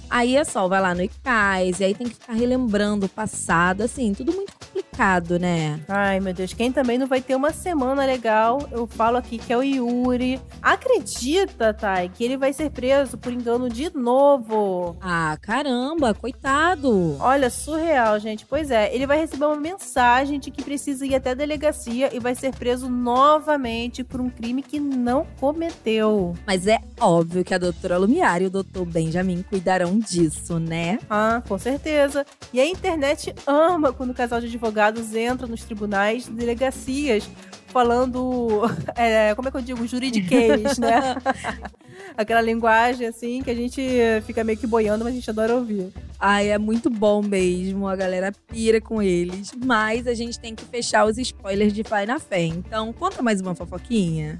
Aí 0.08 0.36
a 0.36 0.44
Sol 0.44 0.68
vai 0.68 0.80
lá 0.80 0.94
no 0.94 1.02
ICAIS, 1.02 1.80
e 1.80 1.84
aí 1.84 1.94
tem 1.94 2.08
que 2.08 2.14
ficar 2.14 2.32
relembrando 2.32 3.06
o 3.06 3.08
passado, 3.08 3.82
assim, 3.82 4.12
tudo 4.12 4.32
muito 4.32 4.59
complicado, 5.00 5.38
né? 5.38 5.80
Ai, 5.88 6.20
meu 6.20 6.34
Deus, 6.34 6.52
quem 6.52 6.70
também 6.70 6.98
não 6.98 7.06
vai 7.06 7.22
ter 7.22 7.34
uma 7.34 7.52
semana 7.52 8.04
legal, 8.04 8.68
eu 8.70 8.86
falo 8.86 9.16
aqui 9.16 9.38
que 9.38 9.50
é 9.50 9.56
o 9.56 9.62
Yuri. 9.62 10.38
Acredita, 10.60 11.72
Thay, 11.72 12.10
que 12.10 12.22
ele 12.22 12.36
vai 12.36 12.52
ser 12.52 12.70
preso 12.70 13.16
por 13.16 13.32
engano 13.32 13.70
de 13.70 13.90
novo. 13.96 14.96
Ah, 15.00 15.38
caramba, 15.40 16.12
coitado. 16.12 17.16
Olha, 17.18 17.48
surreal, 17.48 18.18
gente. 18.20 18.44
Pois 18.44 18.70
é, 18.70 18.94
ele 18.94 19.06
vai 19.06 19.18
receber 19.18 19.46
uma 19.46 19.56
mensagem 19.56 20.38
de 20.38 20.50
que 20.50 20.62
precisa 20.62 21.06
ir 21.06 21.14
até 21.14 21.30
a 21.30 21.34
delegacia 21.34 22.14
e 22.14 22.20
vai 22.20 22.34
ser 22.34 22.54
preso 22.54 22.88
novamente 22.90 24.04
por 24.04 24.20
um 24.20 24.28
crime 24.28 24.62
que 24.62 24.78
não 24.78 25.26
cometeu. 25.38 26.34
Mas 26.46 26.66
é 26.66 26.78
óbvio 27.00 27.42
que 27.42 27.54
a 27.54 27.58
doutora 27.58 27.96
Lumiar 27.96 28.42
e 28.42 28.46
o 28.46 28.50
doutor 28.50 28.84
Benjamin 28.84 29.42
cuidarão 29.42 29.98
disso, 29.98 30.58
né? 30.58 30.98
Ah, 31.08 31.42
com 31.48 31.58
certeza. 31.58 32.26
E 32.52 32.60
a 32.60 32.66
internet 32.66 33.34
ama 33.46 33.92
quando 33.92 34.10
o 34.10 34.14
casal 34.14 34.40
de 34.40 34.46
advogados 34.46 34.89
entra 35.14 35.46
nos 35.46 35.64
tribunais 35.64 36.26
delegacias 36.26 37.28
falando, 37.70 38.62
é, 38.96 39.34
como 39.34 39.48
é 39.48 39.50
que 39.50 39.56
eu 39.56 39.62
digo, 39.62 39.86
juridiquês, 39.86 40.78
né? 40.78 41.16
Aquela 42.16 42.40
linguagem, 42.40 43.06
assim, 43.06 43.42
que 43.42 43.50
a 43.50 43.54
gente 43.54 43.80
fica 44.26 44.42
meio 44.42 44.58
que 44.58 44.66
boiando, 44.66 45.04
mas 45.04 45.12
a 45.12 45.16
gente 45.16 45.30
adora 45.30 45.54
ouvir. 45.54 45.92
Ai, 46.18 46.50
é 46.50 46.58
muito 46.58 46.90
bom 46.90 47.22
mesmo, 47.22 47.88
a 47.88 47.96
galera 47.96 48.32
pira 48.48 48.80
com 48.80 49.00
eles. 49.00 49.52
Mas 49.64 50.06
a 50.06 50.14
gente 50.14 50.38
tem 50.38 50.54
que 50.54 50.64
fechar 50.64 51.06
os 51.06 51.16
spoilers 51.16 51.72
de 51.72 51.84
Pai 51.84 52.06
na 52.06 52.18
Fé. 52.18 52.42
Então, 52.42 52.92
conta 52.92 53.22
mais 53.22 53.40
uma 53.40 53.54
fofoquinha. 53.54 54.36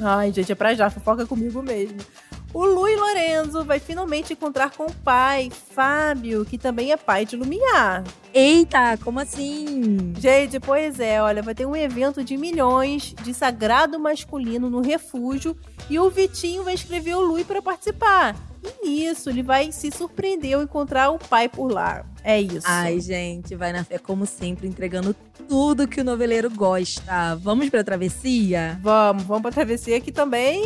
Ai, 0.00 0.32
gente, 0.32 0.50
é 0.50 0.54
pra 0.54 0.74
já, 0.74 0.90
fofoca 0.90 1.24
comigo 1.24 1.62
mesmo. 1.62 1.98
O 2.54 2.66
Luiz 2.66 3.00
Lorenzo 3.00 3.64
vai 3.64 3.80
finalmente 3.80 4.34
encontrar 4.34 4.72
com 4.76 4.84
o 4.84 4.94
pai, 4.96 5.50
Fábio, 5.50 6.44
que 6.44 6.58
também 6.58 6.92
é 6.92 6.98
pai 6.98 7.24
de 7.24 7.34
Lumiar. 7.34 8.04
Eita, 8.34 8.98
como 9.02 9.20
assim? 9.20 10.12
Gente, 10.18 10.60
pois 10.60 11.00
é, 11.00 11.22
olha, 11.22 11.40
vai 11.40 11.54
ter 11.54 11.64
um 11.64 11.74
evento 11.74 12.22
de 12.22 12.36
milhões 12.36 13.14
de 13.22 13.32
sagrado 13.32 13.98
masculino 13.98 14.68
no 14.68 14.82
refúgio 14.82 15.56
e 15.88 15.98
o 15.98 16.10
Vitinho 16.10 16.62
vai 16.62 16.74
escrever 16.74 17.14
o 17.14 17.22
Lui 17.22 17.42
para 17.42 17.62
participar. 17.62 18.36
E 18.62 18.88
nisso, 18.88 19.28
ele 19.28 19.42
vai 19.42 19.72
se 19.72 19.90
surpreender 19.90 20.54
ao 20.54 20.62
encontrar 20.62 21.10
o 21.10 21.18
pai 21.18 21.48
por 21.48 21.70
lá. 21.70 22.04
É 22.24 22.40
isso. 22.40 22.64
Ai, 22.64 23.00
gente, 23.00 23.56
vai 23.56 23.72
na 23.72 23.82
fé 23.82 23.98
como 23.98 24.24
sempre, 24.26 24.68
entregando 24.68 25.14
tudo 25.48 25.88
que 25.88 26.00
o 26.00 26.04
noveleiro 26.04 26.48
gosta. 26.48 27.34
Vamos 27.36 27.68
pra 27.68 27.82
travessia? 27.82 28.78
Vamos, 28.80 29.24
vamos 29.24 29.42
pra 29.42 29.50
travessia 29.50 30.00
que 30.00 30.12
também 30.12 30.62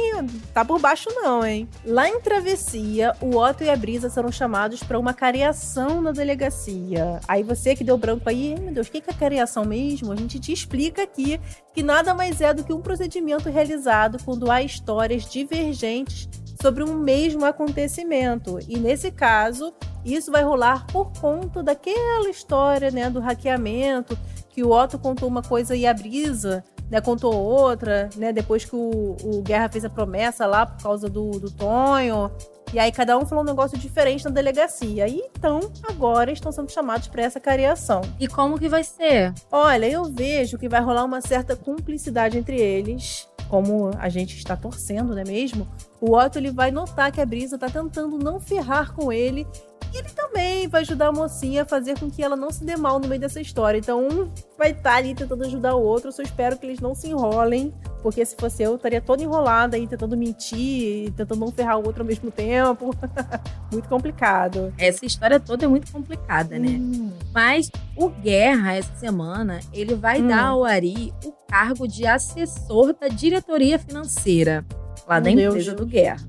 tá 0.53 0.65
por 0.65 0.79
baixo 0.79 1.09
não, 1.15 1.45
hein? 1.45 1.67
Lá 1.85 2.09
em 2.09 2.21
Travessia, 2.21 3.15
o 3.21 3.37
Otto 3.37 3.65
e 3.65 3.71
a 3.71 3.77
Brisa 3.77 4.11
serão 4.11 4.31
chamados 4.31 4.83
para 4.83 4.99
uma 4.99 5.15
cariação 5.15 6.03
na 6.03 6.13
delegacia. 6.13 7.21
Aí 7.27 7.43
você 7.43 7.75
que 7.75 7.85
deu 7.85 7.97
branco 7.97 8.29
aí, 8.29 8.55
meu 8.61 8.75
Deus, 8.75 8.89
o 8.89 8.91
que 8.91 8.99
é 8.99 9.13
cariação 9.15 9.65
mesmo? 9.65 10.13
A 10.13 10.17
gente 10.17 10.39
te 10.39 10.53
explica 10.53 11.03
aqui 11.03 11.41
que 11.73 11.83
nada 11.83 12.15
mais 12.15 12.41
é 12.41 12.53
do 12.53 12.65
que 12.65 12.73
um 12.73 12.81
procedimento 12.81 13.49
realizado 13.49 14.19
quando 14.25 14.51
há 14.51 14.63
histórias 14.63 15.25
divergentes 15.31 16.29
sobre 16.61 16.83
um 16.83 16.95
mesmo 16.95 17.45
acontecimento. 17.45 18.59
E 18.69 18.79
nesse 18.79 19.11
caso, 19.11 19.75
isso 20.05 20.31
vai 20.31 20.43
rolar 20.43 20.87
por 20.87 21.13
conta 21.21 21.63
daquela 21.63 22.29
história, 22.29 22.91
né, 22.91 23.11
do 23.11 23.21
hackeamento, 23.21 24.19
que 24.51 24.63
o 24.63 24.71
Otto 24.71 24.99
contou 24.99 25.29
uma 25.29 25.43
coisa 25.43 25.77
e 25.77 25.87
a 25.87 25.93
Brisa, 25.93 26.65
né, 26.91 27.01
contou 27.01 27.35
outra, 27.35 28.09
né, 28.17 28.33
depois 28.33 28.65
que 28.65 28.75
o, 28.75 29.17
o 29.23 29.43
Guerra 29.43 29.69
fez 29.69 29.85
a 29.85 29.91
promessa 29.91 30.47
lá 30.47 30.65
por 30.65 30.83
causa 30.83 31.09
do, 31.09 31.31
do 31.33 31.51
Tonho. 31.51 32.31
E 32.73 32.79
aí 32.79 32.91
cada 32.91 33.17
um 33.17 33.25
falou 33.25 33.45
um 33.45 33.47
negócio 33.47 33.79
diferente 33.79 34.25
na 34.25 34.31
delegacia. 34.31 35.07
E 35.07 35.19
então, 35.19 35.61
agora 35.89 36.33
estão 36.33 36.51
sendo 36.51 36.71
chamados 36.71 37.07
para 37.07 37.23
essa 37.23 37.39
cariação. 37.39 38.01
E 38.19 38.27
como 38.27 38.59
que 38.59 38.69
vai 38.69 38.83
ser? 38.83 39.33
Olha, 39.53 39.87
eu 39.89 40.05
vejo 40.05 40.59
que 40.59 40.69
vai 40.69 40.81
rolar 40.81 41.05
uma 41.05 41.21
certa 41.21 41.55
cumplicidade 41.55 42.37
entre 42.37 42.61
eles 42.61 43.29
como 43.49 43.91
a 43.99 44.09
gente 44.09 44.37
está 44.37 44.57
torcendo, 44.57 45.15
não 45.15 45.19
é 45.19 45.25
mesmo? 45.25 45.67
O 46.01 46.17
Otto 46.17 46.39
ele 46.39 46.51
vai 46.51 46.71
notar 46.71 47.11
que 47.11 47.21
a 47.21 47.27
Brisa 47.27 47.57
está 47.57 47.69
tentando 47.69 48.19
não 48.19 48.39
ferrar 48.39 48.93
com 48.93 49.13
ele 49.13 49.47
e 49.95 49.99
ele 49.99 50.09
também 50.11 50.69
vai 50.69 50.83
ajudar 50.83 51.09
a 51.09 51.13
mocinha 51.13 51.63
a 51.63 51.65
fazer 51.65 51.99
com 51.99 52.11
que 52.11 52.23
ela 52.23 52.37
não 52.37 52.51
se 52.51 52.65
dê 52.65 52.77
mal 52.77 52.99
no 52.99 53.09
meio 53.09 53.21
dessa 53.21 53.41
história. 53.41 53.79
Então, 53.79 54.07
um 54.07 54.31
vai 54.59 54.71
estar 54.73 54.91
tá 54.91 54.97
ali 54.97 55.15
tentando 55.15 55.45
ajudar 55.45 55.75
o 55.75 55.83
outro. 55.83 56.09
Eu 56.09 56.13
só 56.13 56.23
espero 56.23 56.59
que 56.59 56.67
eles 56.67 56.81
não 56.81 56.95
se 56.95 57.09
enrolem, 57.09 57.73
porque 58.03 58.25
se 58.25 58.37
fosse 58.37 58.63
eu, 58.63 58.73
eu 58.73 58.77
estaria 58.77 59.01
toda 59.01 59.23
enrolada 59.23 59.77
aí, 59.77 59.87
tentando 59.87 60.17
mentir, 60.17 61.13
tentando 61.13 61.41
não 61.41 61.53
ferrar 61.53 61.79
o 61.79 61.87
outro 61.87 62.03
ao 62.03 62.07
mesmo 62.07 62.31
tempo. 62.31 62.95
muito 63.73 63.89
complicado. 63.89 64.75
Essa 64.77 65.07
história 65.07 65.39
toda 65.39 65.65
é 65.65 65.69
muito 65.69 65.91
complicada, 65.91 66.59
né? 66.59 66.79
Hum. 66.79 67.13
Mas 67.33 67.71
o 67.97 68.09
Guerra, 68.09 68.75
essa 68.75 68.95
semana, 68.97 69.61
ele 69.73 69.95
vai 69.95 70.21
hum. 70.21 70.29
dar 70.29 70.47
ao 70.49 70.65
Ari 70.65 71.15
o 71.25 71.33
cargo 71.49 71.87
de 71.87 72.07
assessor 72.07 72.93
da 72.93 73.09
diretoria 73.09 73.79
financeira 73.79 74.65
lá 75.07 75.21
Meu 75.21 75.23
da 75.23 75.31
empresa 75.31 75.71
Deus. 75.73 75.77
do 75.77 75.87
Guerra. 75.87 76.27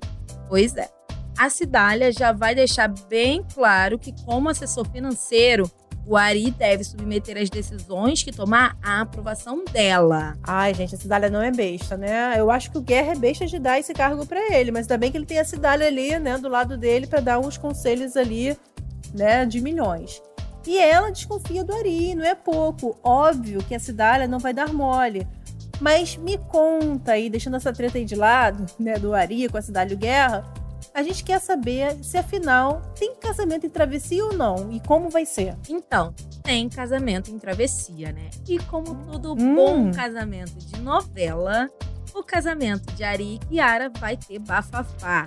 Pois 0.48 0.76
é 0.76 0.98
a 1.38 1.50
Cidália 1.50 2.12
já 2.12 2.32
vai 2.32 2.56
deixar 2.56 2.88
bem 3.08 3.46
claro 3.54 4.00
que, 4.00 4.12
como 4.26 4.50
assessor 4.50 4.90
financeiro, 4.90 5.70
o 6.06 6.18
Ari 6.18 6.50
deve 6.52 6.84
submeter 6.84 7.38
as 7.38 7.50
decisões 7.50 8.24
que 8.24 8.32
tomar 8.32 8.78
à 8.82 9.02
aprovação 9.02 9.64
dela. 9.66 10.36
Ai, 10.42 10.74
gente, 10.74 10.96
a 10.96 10.98
Cidália 10.98 11.30
não 11.30 11.42
é 11.42 11.52
besta, 11.52 11.96
né? 11.96 12.34
Eu 12.38 12.50
acho 12.50 12.72
que 12.72 12.78
o 12.78 12.82
Guerra 12.82 13.12
é 13.12 13.16
besta 13.16 13.46
de 13.46 13.60
dar 13.60 13.78
esse 13.78 13.94
cargo 13.94 14.26
para 14.26 14.56
ele, 14.56 14.72
mas 14.72 14.84
ainda 14.86 14.98
bem 14.98 15.12
que 15.12 15.18
ele 15.18 15.26
tem 15.26 15.38
a 15.38 15.46
Cidália 15.46 15.86
ali, 15.86 16.18
né, 16.18 16.38
do 16.38 16.48
lado 16.48 16.78
dele 16.78 17.06
para 17.06 17.20
dar 17.20 17.40
uns 17.40 17.58
conselhos 17.58 18.16
ali, 18.16 18.58
né, 19.14 19.46
de 19.46 19.62
milhões. 19.62 20.22
E 20.66 20.80
ela 20.80 21.12
desconfia 21.12 21.64
do 21.64 21.74
Ari, 21.74 22.16
não 22.16 22.26
é 22.26 22.36
pouco. 22.36 22.98
Óbvio 23.04 23.64
que 23.64 23.76
a 23.76 23.80
Cidália 23.80 24.28
não 24.28 24.40
vai 24.40 24.54
dar 24.54 24.74
mole. 24.74 25.28
Mas 25.80 26.18
me 26.18 26.38
conta 26.38 27.14
aí, 27.14 27.30
deixando 27.30 27.58
essa 27.58 27.72
treta 27.72 27.98
aí 27.98 28.06
de 28.06 28.16
lado, 28.16 28.66
né, 28.80 28.98
do 28.98 29.14
Ari 29.14 29.48
com 29.50 29.58
a 29.58 29.62
e 29.62 29.94
o 29.94 29.98
Guerra, 29.98 30.44
a 30.94 31.04
gente 31.04 31.24
quer 31.24 31.40
saber 31.40 31.96
se 32.04 32.18
afinal 32.18 32.82
tem 32.98 33.16
casamento 33.16 33.66
em 33.66 33.70
travessia 33.70 34.26
ou 34.26 34.34
não 34.34 34.72
e 34.72 34.80
como 34.80 35.10
vai 35.10 35.26
ser. 35.26 35.56
Então, 35.70 36.14
tem 36.42 36.68
casamento 36.68 37.30
em 37.30 37.38
travessia, 37.38 38.12
né? 38.12 38.30
E 38.48 38.58
como 38.60 38.96
todo 39.12 39.34
hum. 39.34 39.56
bom 39.56 39.92
casamento 39.92 40.58
de 40.58 40.82
novela, 40.82 41.70
o 42.16 42.24
casamento 42.24 42.92
de 42.94 43.04
Ari 43.04 43.36
e 43.36 43.40
Kiara 43.40 43.90
vai 43.90 44.18
ter 44.18 44.40
bafafá. 44.40 45.26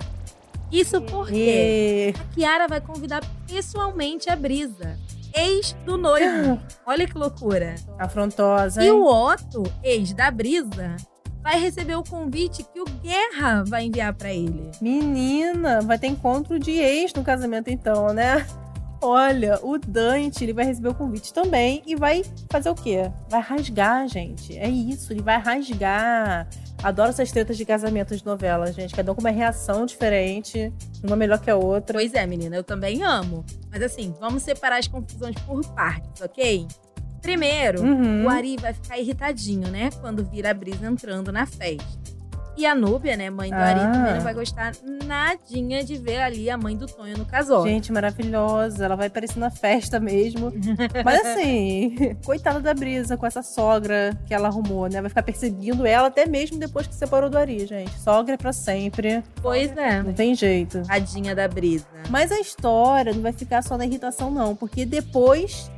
Isso 0.71 1.01
porque 1.01 2.13
e... 2.13 2.13
a 2.19 2.33
Kiara 2.33 2.67
vai 2.67 2.81
convidar 2.81 3.21
pessoalmente 3.47 4.29
a 4.29 4.35
Brisa, 4.35 4.97
ex 5.33 5.75
do 5.85 5.97
noivo. 5.97 6.59
Olha 6.85 7.07
que 7.07 7.17
loucura. 7.17 7.75
Afrontosa. 7.97 8.81
Hein? 8.81 8.89
E 8.89 8.91
o 8.91 9.05
Otto, 9.05 9.63
ex 9.83 10.13
da 10.13 10.29
Brisa, 10.31 10.95
vai 11.41 11.59
receber 11.59 11.95
o 11.95 12.03
convite 12.03 12.63
que 12.63 12.79
o 12.79 12.85
Guerra 12.85 13.63
vai 13.65 13.85
enviar 13.85 14.13
para 14.13 14.31
ele. 14.31 14.71
Menina, 14.81 15.81
vai 15.81 15.97
ter 15.97 16.07
encontro 16.07 16.59
de 16.59 16.71
ex 16.71 17.13
no 17.13 17.23
casamento 17.23 17.69
então, 17.69 18.13
né? 18.13 18.45
Olha, 19.03 19.59
o 19.63 19.79
Dante, 19.79 20.43
ele 20.43 20.53
vai 20.53 20.63
receber 20.63 20.89
o 20.89 20.93
convite 20.93 21.33
também 21.33 21.81
e 21.87 21.95
vai 21.95 22.23
fazer 22.51 22.69
o 22.69 22.75
quê? 22.75 23.11
Vai 23.27 23.41
rasgar, 23.41 24.07
gente. 24.07 24.55
É 24.55 24.69
isso, 24.69 25.11
ele 25.11 25.23
vai 25.23 25.39
rasgar. 25.39 26.47
Adoro 26.83 27.09
essas 27.09 27.31
tretas 27.31 27.57
de 27.57 27.65
casamento 27.65 28.15
de 28.15 28.23
novela, 28.23 28.71
gente. 28.71 28.93
Cada 28.93 29.11
um 29.11 29.15
com 29.15 29.21
uma 29.21 29.31
reação 29.31 29.87
diferente, 29.87 30.71
uma 31.03 31.15
melhor 31.15 31.39
que 31.39 31.49
a 31.49 31.55
outra. 31.55 31.93
Pois 31.93 32.13
é, 32.13 32.27
menina, 32.27 32.55
eu 32.55 32.63
também 32.63 33.01
amo. 33.01 33.43
Mas 33.71 33.81
assim, 33.81 34.13
vamos 34.19 34.43
separar 34.43 34.77
as 34.77 34.87
confusões 34.87 35.35
por 35.47 35.65
partes, 35.73 36.21
ok? 36.21 36.67
Primeiro, 37.23 37.81
uhum. 37.81 38.25
o 38.25 38.29
Ari 38.29 38.55
vai 38.57 38.73
ficar 38.73 38.99
irritadinho, 38.99 39.67
né? 39.69 39.89
Quando 39.99 40.23
vira 40.23 40.51
a 40.51 40.53
Brisa 40.53 40.87
entrando 40.87 41.31
na 41.31 41.47
festa. 41.47 42.20
E 42.57 42.65
a 42.65 42.75
Núbia, 42.75 43.15
né, 43.15 43.29
mãe 43.29 43.49
do 43.49 43.55
ah. 43.55 43.65
Ari, 43.65 43.79
também 43.79 44.13
não 44.15 44.21
vai 44.21 44.33
gostar 44.33 44.73
nadinha 45.05 45.83
de 45.83 45.97
ver 45.97 46.21
ali 46.21 46.49
a 46.49 46.57
mãe 46.57 46.75
do 46.75 46.85
Tonho 46.85 47.17
no 47.17 47.25
casório. 47.25 47.71
Gente, 47.71 47.91
maravilhosa. 47.91 48.85
Ela 48.85 48.95
vai 48.95 49.07
aparecer 49.07 49.39
na 49.39 49.49
festa 49.49 49.99
mesmo. 49.99 50.51
Mas 51.03 51.25
assim, 51.25 52.15
coitada 52.25 52.59
da 52.59 52.73
Brisa 52.73 53.17
com 53.17 53.25
essa 53.25 53.41
sogra 53.41 54.17
que 54.25 54.33
ela 54.33 54.47
arrumou, 54.47 54.87
né? 54.87 54.99
Vai 55.01 55.09
ficar 55.09 55.23
perseguindo 55.23 55.85
ela 55.85 56.07
até 56.07 56.25
mesmo 56.25 56.59
depois 56.59 56.87
que 56.87 56.93
separou 56.93 57.29
do 57.29 57.37
Ari, 57.37 57.65
gente. 57.65 57.97
Sogra 57.99 58.33
é 58.33 58.37
pra 58.37 58.53
sempre. 58.53 59.23
Pois 59.41 59.75
é. 59.77 60.03
Não 60.03 60.13
tem 60.13 60.35
jeito. 60.35 60.83
Tadinha 60.83 61.33
da 61.33 61.47
Brisa. 61.47 61.85
Mas 62.09 62.31
a 62.31 62.39
história 62.39 63.13
não 63.13 63.21
vai 63.21 63.33
ficar 63.33 63.61
só 63.63 63.77
na 63.77 63.85
irritação, 63.85 64.29
não. 64.29 64.55
Porque 64.55 64.85
depois 64.85 65.71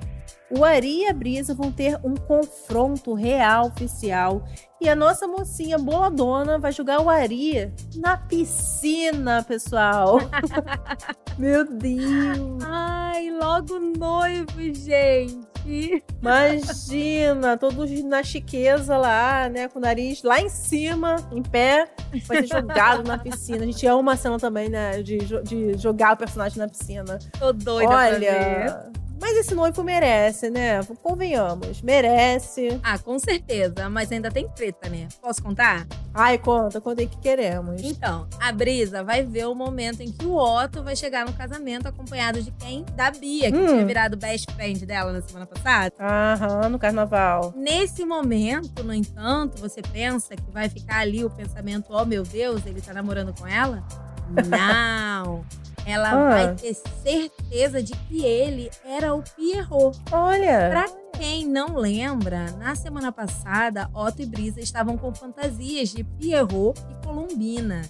o 0.55 0.63
Ari 0.63 1.01
e 1.01 1.07
a 1.07 1.13
Brisa 1.13 1.53
vão 1.53 1.71
ter 1.71 1.99
um 2.03 2.15
confronto 2.15 3.13
real 3.13 3.67
oficial 3.67 4.43
e 4.79 4.89
a 4.89 4.95
nossa 4.95 5.27
mocinha 5.27 5.77
boladona 5.77 6.59
vai 6.59 6.71
jogar 6.71 7.01
o 7.01 7.09
Ari 7.09 7.71
na 7.95 8.17
piscina, 8.17 9.43
pessoal. 9.43 10.19
Meu 11.39 11.65
Deus. 11.65 12.63
Ai, 12.65 13.31
logo 13.31 13.79
noivo, 13.79 14.61
gente. 14.73 16.03
Imagina, 16.21 17.57
todos 17.57 18.03
na 18.03 18.21
chiqueza 18.21 18.97
lá, 18.97 19.49
né? 19.49 19.67
Com 19.69 19.79
o 19.79 19.81
nariz 19.81 20.21
lá 20.21 20.41
em 20.41 20.49
cima, 20.49 21.15
em 21.31 21.41
pé, 21.41 21.87
vai 22.27 22.45
ser 22.45 22.47
jogado 22.47 23.07
na 23.07 23.17
piscina. 23.17 23.63
A 23.63 23.65
gente 23.65 23.87
ama 23.87 23.99
uma 23.99 24.17
cena 24.17 24.37
também, 24.37 24.67
né? 24.67 25.01
De, 25.01 25.17
de 25.17 25.77
jogar 25.77 26.13
o 26.13 26.17
personagem 26.17 26.57
na 26.57 26.67
piscina. 26.67 27.17
Tô 27.39 27.53
doida 27.53 27.89
Olha, 27.89 28.91
mas 29.23 29.37
esse 29.37 29.55
noivo 29.55 29.81
merece, 29.85 30.49
né? 30.49 30.83
Convenhamos, 31.01 31.81
merece. 31.81 32.77
Ah, 32.83 32.99
com 32.99 33.17
certeza. 33.17 33.89
Mas 33.89 34.11
ainda 34.11 34.29
tem 34.29 34.49
treta, 34.49 34.89
né? 34.89 35.07
Posso 35.21 35.41
contar? 35.41 35.87
Ai, 36.13 36.37
conta, 36.37 36.81
contei 36.81 37.07
que 37.07 37.17
queremos. 37.19 37.81
Então, 37.81 38.27
a 38.37 38.51
Brisa 38.51 39.01
vai 39.01 39.23
ver 39.23 39.47
o 39.47 39.55
momento 39.55 40.01
em 40.01 40.11
que 40.11 40.25
o 40.25 40.35
Otto 40.35 40.83
vai 40.83 40.93
chegar 40.97 41.25
no 41.25 41.31
casamento 41.31 41.87
acompanhado 41.87 42.41
de 42.41 42.51
quem? 42.51 42.83
Da 42.97 43.11
Bia, 43.11 43.49
que 43.49 43.57
hum. 43.57 43.65
tinha 43.65 43.85
virado 43.85 44.17
best 44.17 44.51
friend 44.51 44.85
dela 44.85 45.13
na 45.13 45.21
semana 45.21 45.45
passada. 45.45 45.95
Aham, 45.97 46.67
no 46.67 46.77
carnaval. 46.77 47.53
Nesse 47.55 48.03
momento, 48.03 48.83
no 48.83 48.93
entanto, 48.93 49.57
você 49.57 49.81
pensa 49.81 50.35
que 50.35 50.51
vai 50.51 50.67
ficar 50.67 50.99
ali 50.99 51.23
o 51.23 51.29
pensamento: 51.29 51.85
oh 51.91 52.03
meu 52.03 52.23
Deus, 52.23 52.65
ele 52.65 52.81
tá 52.81 52.93
namorando 52.93 53.33
com 53.33 53.47
ela? 53.47 53.81
Não! 54.49 55.45
Ela 55.85 56.11
ah. 56.11 56.29
vai 56.29 56.55
ter 56.55 56.73
certeza 56.73 57.81
de 57.81 57.93
que 57.93 58.23
ele 58.23 58.69
era 58.85 59.13
o 59.13 59.21
Pierrot. 59.21 59.99
Olha! 60.11 60.69
Pra 60.69 60.85
quem 61.17 61.45
não 61.47 61.75
lembra, 61.75 62.51
na 62.57 62.75
semana 62.75 63.11
passada, 63.11 63.89
Otto 63.93 64.21
e 64.21 64.25
Brisa 64.25 64.59
estavam 64.59 64.97
com 64.97 65.13
fantasias 65.13 65.89
de 65.89 66.03
Pierrot 66.03 66.79
e 66.89 67.05
Colombina. 67.05 67.81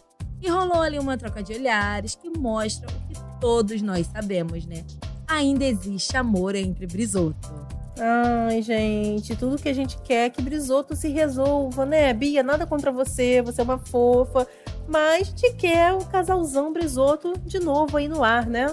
E 0.42 0.50
rolou 0.50 0.82
ali 0.82 1.00
uma 1.00 1.18
troca 1.18 1.42
de 1.42 1.54
olhares 1.54 2.16
que 2.16 2.30
mostra 2.38 2.88
o 2.90 3.08
que 3.08 3.40
todos 3.40 3.82
nós 3.82 4.08
sabemos, 4.08 4.66
né? 4.66 4.84
Ainda 5.26 5.64
existe 5.64 6.18
amor 6.18 6.54
entre 6.54 6.86
Brisoto. 6.86 7.64
Ai, 8.00 8.62
gente, 8.62 9.36
tudo 9.36 9.62
que 9.62 9.70
a 9.70 9.74
gente 9.74 9.98
quer 10.00 10.26
é 10.26 10.30
que 10.30 10.42
Brisoto 10.42 10.96
se 10.96 11.10
resolva, 11.10 11.86
né? 11.86 12.12
Bia, 12.12 12.42
nada 12.42 12.66
contra 12.66 12.92
você, 12.92 13.42
você 13.42 13.62
é 13.62 13.64
uma 13.64 13.78
fofa, 13.78 14.48
mas 14.88 15.32
te 15.34 15.54
quer 15.54 15.94
o 15.94 16.06
casalzão 16.06 16.74
Brisoto 16.74 17.34
de 17.40 17.60
novo 17.60 17.98
aí 17.98 18.08
no 18.08 18.24
ar, 18.24 18.46
né? 18.46 18.68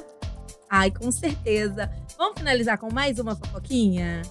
Ai, 0.68 0.90
com 0.90 1.10
certeza. 1.10 1.90
Vamos 2.16 2.38
finalizar 2.38 2.78
com 2.78 2.92
mais 2.92 3.18
uma 3.18 3.34
fofoquinha? 3.34 4.22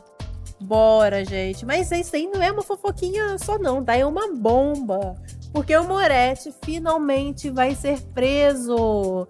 Bora, 0.61 1.23
gente. 1.23 1.65
Mas 1.65 1.91
isso 1.91 2.15
aí 2.15 2.27
não 2.27 2.41
é 2.41 2.51
uma 2.51 2.61
fofoquinha 2.61 3.37
só 3.37 3.57
não, 3.57 3.83
tá? 3.83 3.95
É 3.95 4.05
uma 4.05 4.33
bomba. 4.33 5.15
Porque 5.51 5.75
o 5.75 5.83
Moretti 5.83 6.53
finalmente 6.63 7.49
vai 7.49 7.75
ser 7.75 7.99
preso. 8.13 9.27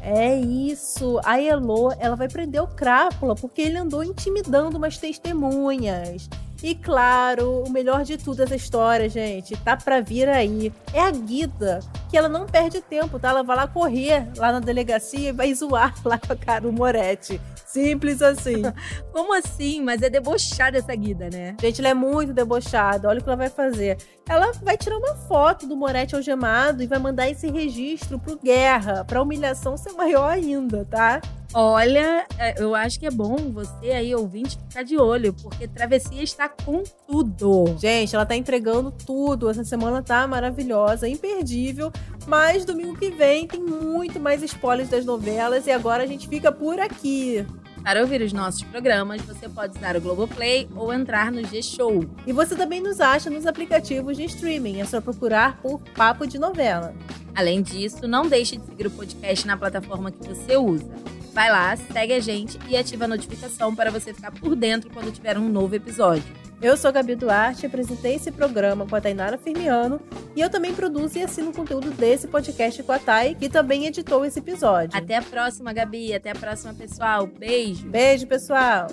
É 0.00 0.36
isso. 0.38 1.20
A 1.24 1.40
Elo, 1.40 1.92
ela 1.98 2.16
vai 2.16 2.28
prender 2.28 2.62
o 2.62 2.66
Crápula 2.66 3.34
porque 3.34 3.62
ele 3.62 3.78
andou 3.78 4.04
intimidando 4.04 4.76
umas 4.76 4.98
testemunhas. 4.98 6.28
E 6.62 6.74
claro, 6.74 7.62
o 7.62 7.70
melhor 7.70 8.04
de 8.04 8.16
tudo 8.16 8.42
essa 8.42 8.54
história, 8.54 9.08
gente, 9.08 9.56
tá 9.58 9.76
pra 9.76 10.00
vir 10.00 10.28
aí. 10.28 10.72
É 10.92 11.00
a 11.00 11.10
Guida, 11.10 11.80
que 12.08 12.16
ela 12.16 12.28
não 12.28 12.46
perde 12.46 12.80
tempo, 12.80 13.18
tá? 13.18 13.30
Ela 13.30 13.42
vai 13.42 13.56
lá 13.56 13.66
correr 13.66 14.26
lá 14.36 14.52
na 14.52 14.60
delegacia 14.60 15.28
e 15.28 15.32
vai 15.32 15.52
zoar 15.54 15.94
lá 16.04 16.18
com 16.18 16.32
a 16.32 16.36
cara 16.36 16.66
o 16.66 16.72
Moretti. 16.72 17.40
Simples 17.66 18.22
assim. 18.22 18.62
Como 19.12 19.34
assim? 19.34 19.82
Mas 19.82 20.00
é 20.00 20.08
debochada 20.08 20.78
essa 20.78 20.94
Guida, 20.94 21.28
né? 21.28 21.56
Gente, 21.60 21.80
ela 21.80 21.88
é 21.88 21.94
muito 21.94 22.32
debochada. 22.32 23.08
Olha 23.08 23.18
o 23.18 23.22
que 23.22 23.28
ela 23.28 23.36
vai 23.36 23.50
fazer. 23.50 23.98
Ela 24.28 24.52
vai 24.62 24.78
tirar 24.78 24.96
uma 24.96 25.16
foto 25.16 25.66
do 25.66 25.76
Moretti 25.76 26.14
algemado 26.14 26.82
e 26.82 26.86
vai 26.86 26.98
mandar 26.98 27.28
esse 27.28 27.50
registro 27.50 28.18
pro 28.18 28.38
Guerra, 28.38 29.04
pra 29.04 29.20
humilhação 29.20 29.76
ser 29.76 29.92
maior 29.92 30.30
ainda, 30.30 30.86
tá? 30.88 31.20
Olha, 31.56 32.26
é, 32.36 32.60
eu 32.60 32.74
acho 32.74 32.98
que 32.98 33.06
é 33.06 33.10
bom 33.12 33.36
você 33.52 33.92
aí, 33.92 34.12
ouvinte, 34.12 34.58
ficar 34.58 34.82
de 34.82 34.98
olho, 34.98 35.32
porque 35.32 35.68
Travessia 35.68 36.20
está 36.20 36.48
com 36.48 36.82
tudo. 37.06 37.76
Gente, 37.78 38.12
ela 38.12 38.26
tá 38.26 38.34
entregando 38.34 38.90
tudo. 38.90 39.48
Essa 39.48 39.62
semana 39.62 40.02
tá 40.02 40.26
maravilhosa, 40.26 41.08
imperdível. 41.08 41.92
Mas 42.26 42.64
domingo 42.64 42.98
que 42.98 43.08
vem 43.08 43.46
tem 43.46 43.60
muito 43.60 44.18
mais 44.18 44.42
spoilers 44.42 44.88
das 44.88 45.04
novelas 45.04 45.68
e 45.68 45.70
agora 45.70 46.02
a 46.02 46.06
gente 46.06 46.26
fica 46.26 46.50
por 46.50 46.80
aqui. 46.80 47.46
Para 47.84 48.00
ouvir 48.00 48.20
os 48.22 48.32
nossos 48.32 48.64
programas, 48.64 49.22
você 49.22 49.48
pode 49.48 49.78
usar 49.78 49.96
o 49.96 50.00
Globoplay 50.00 50.68
ou 50.74 50.92
entrar 50.92 51.30
no 51.30 51.44
G-Show. 51.44 52.04
E 52.26 52.32
você 52.32 52.56
também 52.56 52.80
nos 52.80 53.00
acha 53.00 53.30
nos 53.30 53.46
aplicativos 53.46 54.16
de 54.16 54.24
streaming, 54.24 54.80
é 54.80 54.84
só 54.84 55.00
procurar 55.00 55.60
por 55.60 55.78
Papo 55.94 56.26
de 56.26 56.36
Novela. 56.36 56.92
Além 57.32 57.62
disso, 57.62 58.08
não 58.08 58.26
deixe 58.26 58.56
de 58.56 58.66
seguir 58.66 58.88
o 58.88 58.90
podcast 58.90 59.46
na 59.46 59.56
plataforma 59.56 60.10
que 60.10 60.26
você 60.26 60.56
usa. 60.56 60.90
Vai 61.34 61.50
lá, 61.50 61.76
segue 61.76 62.12
a 62.12 62.20
gente 62.20 62.56
e 62.68 62.76
ativa 62.76 63.06
a 63.06 63.08
notificação 63.08 63.74
para 63.74 63.90
você 63.90 64.14
ficar 64.14 64.30
por 64.30 64.54
dentro 64.54 64.88
quando 64.88 65.12
tiver 65.12 65.36
um 65.36 65.48
novo 65.48 65.74
episódio. 65.74 66.22
Eu 66.62 66.76
sou 66.76 66.92
Gabi 66.92 67.16
Duarte, 67.16 67.66
apresentei 67.66 68.14
esse 68.14 68.30
programa 68.30 68.86
com 68.86 68.94
a 68.94 69.00
Tainara 69.00 69.36
Firmiano 69.36 70.00
e 70.36 70.40
eu 70.40 70.48
também 70.48 70.72
produzo 70.72 71.18
e 71.18 71.22
assino 71.22 71.50
o 71.50 71.52
conteúdo 71.52 71.90
desse 71.90 72.28
podcast 72.28 72.80
com 72.84 72.92
a 72.92 73.00
Thay, 73.00 73.34
que 73.34 73.48
também 73.48 73.84
editou 73.84 74.24
esse 74.24 74.38
episódio. 74.38 74.96
Até 74.96 75.16
a 75.16 75.22
próxima, 75.22 75.72
Gabi. 75.72 76.14
Até 76.14 76.30
a 76.30 76.36
próxima, 76.36 76.72
pessoal. 76.72 77.26
Beijo. 77.26 77.84
Beijo, 77.88 78.28
pessoal. 78.28 78.86